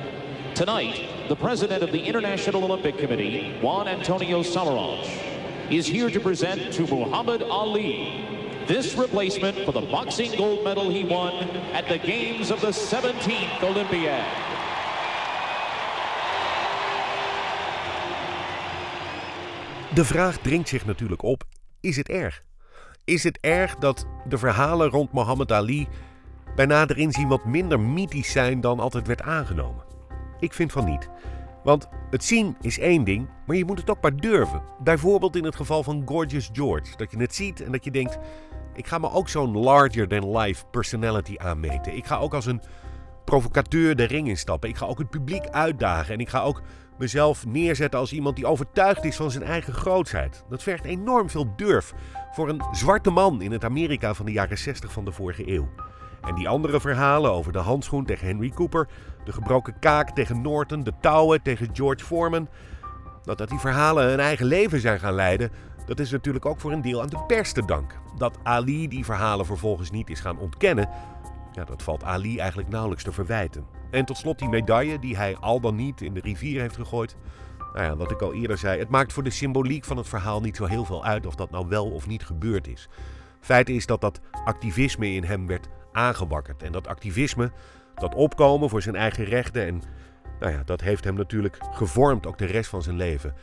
Tonight, 0.56 1.28
the 1.30 1.36
president 1.36 1.82
of 1.82 1.92
the 1.92 2.04
International 2.04 2.64
Olympic 2.64 2.98
Committee, 2.98 3.54
Juan 3.62 3.88
Antonio 3.88 4.44
Samaranch, 4.44 5.08
is 5.70 5.88
here 5.88 6.10
to 6.10 6.20
present 6.20 6.74
to 6.74 6.82
Muhammad 6.88 7.42
Ali 7.44 8.26
this 8.68 8.96
replacement 8.96 9.58
for 9.66 9.72
the 9.72 9.82
boxing 9.82 10.38
gold 10.38 10.64
medal 10.64 10.90
he 10.90 11.04
won 11.06 11.34
at 11.74 11.88
the 11.88 11.98
Games 11.98 12.52
of 12.52 12.60
the 12.60 12.72
17th 12.72 13.64
Olympiad. 13.64 14.26
De 19.94 20.06
vraag 20.06 20.38
dringt 20.38 20.70
zich 20.70 20.86
natuurlijk 20.86 21.24
op: 21.24 21.44
is 21.80 21.96
het 21.96 22.10
erg? 22.10 22.44
Is 23.06 23.24
het 23.24 23.38
erg 23.42 23.76
dat 23.76 24.06
de 24.28 24.38
verhalen 24.38 24.90
rond 24.90 25.14
Muhammad 25.14 25.52
Ali 25.52 25.88
bij 26.56 26.66
nader 26.66 26.98
inzien 26.98 27.28
wat 27.28 27.46
minder 27.46 27.80
mythisch 27.80 28.32
zijn 28.32 28.62
dan 28.62 28.80
altijd 28.80 29.08
werd 29.08 29.22
aangenomen? 29.22 29.91
Ik 30.42 30.54
vind 30.54 30.72
van 30.72 30.86
niet. 30.86 31.10
Want 31.64 31.88
het 32.10 32.24
zien 32.24 32.58
is 32.62 32.80
één 32.80 33.04
ding, 33.04 33.30
maar 33.46 33.56
je 33.56 33.66
moet 33.66 33.80
het 33.80 33.90
ook 33.90 34.02
maar 34.02 34.16
durven. 34.16 34.62
Bijvoorbeeld 34.84 35.36
in 35.36 35.44
het 35.44 35.56
geval 35.56 35.84
van 35.84 36.04
Gorgeous 36.06 36.50
George. 36.54 36.98
Dat 36.98 37.12
je 37.12 37.18
het 37.18 37.36
ziet 37.36 37.62
en 37.62 37.72
dat 37.72 37.84
je 37.84 37.92
denkt: 37.92 38.18
ik 38.74 38.88
ga 38.88 38.98
me 38.98 39.12
ook 39.12 39.30
zo'n 39.30 39.58
larger-than-life 39.58 40.66
personality 40.72 41.36
aanmeten. 41.38 41.96
Ik 41.96 42.06
ga 42.06 42.18
ook 42.18 42.34
als 42.34 42.46
een 42.46 42.62
provocateur 43.26 43.96
de 43.96 44.04
ring 44.04 44.28
instappen. 44.28 44.70
Ik 44.70 44.78
ga 44.78 44.86
ook 44.86 44.98
het 44.98 45.10
publiek 45.10 45.48
uitdagen. 45.48 46.14
En 46.14 46.20
ik 46.20 46.30
ga 46.30 46.42
ook 46.42 46.62
mezelf 46.98 47.46
neerzetten 47.46 48.00
als 48.00 48.14
iemand 48.14 48.36
die 48.36 48.46
overtuigd 48.46 49.06
is 49.06 49.16
van 49.16 49.32
zijn 49.32 49.44
eigen 49.44 49.74
grootheid. 49.74 50.44
Dat 50.50 50.64
vergt 50.64 50.86
enorm 50.86 51.30
veel 51.30 51.54
durf 51.56 51.94
voor 52.32 52.50
een 52.50 52.62
zwarte 52.72 53.10
man 53.10 53.42
in 53.42 53.52
het 53.52 53.64
Amerika 53.64 54.14
van 54.14 54.26
de 54.26 54.32
jaren 54.32 54.58
60 54.58 54.92
van 54.92 55.06
de 55.06 55.12
vorige 55.12 55.52
eeuw. 55.52 55.70
En 56.22 56.36
die 56.36 56.50
andere 56.50 56.80
verhalen 56.80 57.32
over 57.32 57.52
de 57.52 57.60
handschoen 57.60 58.06
tegen 58.06 58.28
Henry 58.28 58.50
Cooper, 58.50 58.88
de 59.24 59.32
gebroken 59.32 59.80
kaak 59.80 60.10
tegen 60.10 60.42
Norton, 60.42 60.84
de 60.84 60.94
touwen 61.02 61.42
tegen 61.42 61.70
George 61.74 62.06
Foreman. 62.06 62.48
Dat, 63.24 63.38
dat 63.38 63.50
die 63.50 63.60
verhalen 63.60 64.14
een 64.14 64.20
eigen 64.20 64.46
leven 64.46 64.80
zijn 64.80 65.00
gaan 65.00 65.14
leiden, 65.14 65.52
dat 65.86 66.00
is 66.00 66.12
natuurlijk 66.12 66.46
ook 66.46 66.60
voor 66.60 66.72
een 66.72 66.82
deel 66.82 67.02
aan 67.02 67.10
de 67.10 67.24
pers 67.28 67.52
te 67.52 67.66
danken. 67.66 68.00
Dat 68.18 68.38
Ali 68.44 68.88
die 68.88 69.06
verhalen 69.06 69.46
vervolgens 69.46 69.92
niet 69.92 70.10
is 70.10 70.20
gaan 70.20 70.40
ontkennen, 70.40 70.90
ja, 71.52 71.64
dat 71.64 71.84
valt 71.84 72.04
Ali 72.04 72.38
eigenlijk 72.38 72.70
nauwelijks 72.70 73.04
te 73.04 73.12
verwijten. 73.12 73.66
En 73.92 74.06
tot 74.06 74.18
slot 74.18 74.40
die 74.40 74.50
medaille 74.50 75.00
die 75.00 75.18
hij 75.18 75.38
al 75.38 75.60
dan 75.60 75.76
niet 75.76 76.02
in 76.02 76.14
de 76.14 76.22
rivier 76.22 76.62
heeft 76.62 76.76
gegooid. 76.76 77.16
Nou 77.74 77.86
ja, 77.86 77.96
wat 77.96 78.12
ik 78.12 78.22
al 78.22 78.34
eerder 78.34 78.58
zei, 78.58 78.80
het 78.80 78.90
maakt 78.90 79.14
voor 79.14 79.24
de 79.24 79.30
symboliek 79.30 79.86
van 79.86 79.98
het 79.98 80.08
verhaal 80.08 80.42
niet 80.42 80.56
zo 80.56 80.66
heel 80.66 80.86
veel 80.86 81.06
uit 81.06 81.26
of 81.26 81.36
dat 81.36 81.52
nou 81.52 81.68
wel 81.68 81.92
of 81.92 82.08
niet 82.08 82.26
gebeurd 82.26 82.68
is. 82.68 82.90
Feit 83.40 83.70
is 83.70 83.86
dat 83.86 84.02
dat 84.02 84.20
activisme 84.46 85.12
in 85.12 85.24
hem 85.24 85.48
werd 85.48 85.68
aangewakkerd. 85.92 86.64
En 86.64 86.72
dat 86.72 86.88
activisme, 86.88 87.52
dat 87.96 88.16
opkomen 88.16 88.70
voor 88.70 88.82
zijn 88.82 88.96
eigen 88.96 89.24
rechten 89.24 89.66
en 89.66 89.82
nou 90.40 90.54
ja, 90.54 90.64
dat 90.64 90.82
heeft 90.82 91.04
hem 91.04 91.16
natuurlijk 91.16 91.58
gevormd 91.72 92.28
ook 92.28 92.38
de 92.38 92.46
rest 92.46 92.70
van 92.70 92.82
zijn 92.82 92.96
leven. 92.96 93.34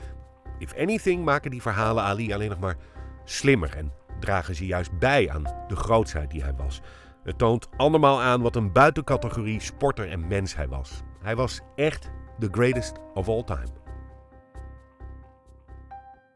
If 0.58 0.74
anything 0.74 1.24
maken 1.24 1.50
die 1.50 1.62
verhalen 1.62 2.02
Ali 2.02 2.32
alleen 2.32 2.48
nog 2.48 2.58
maar 2.58 2.76
slimmer 3.24 3.76
en 3.76 3.92
dragen 4.20 4.54
ze 4.54 4.66
juist 4.66 4.98
bij 4.98 5.30
aan 5.30 5.42
de 5.68 5.76
grootheid 5.76 6.30
die 6.30 6.42
hij 6.42 6.54
was. 6.54 6.80
Het 7.24 7.38
toont 7.38 7.68
andermaal 7.76 8.20
aan 8.20 8.42
wat 8.42 8.56
een 8.56 8.72
buitencategorie 8.72 9.60
sporter 9.60 10.10
en 10.10 10.26
mens 10.26 10.56
hij 10.56 10.68
was. 10.68 11.02
Hij 11.22 11.36
was 11.36 11.60
echt 11.74 12.10
the 12.38 12.48
greatest 12.50 12.92
of 13.14 13.28
all 13.28 13.44
time. 13.44 13.87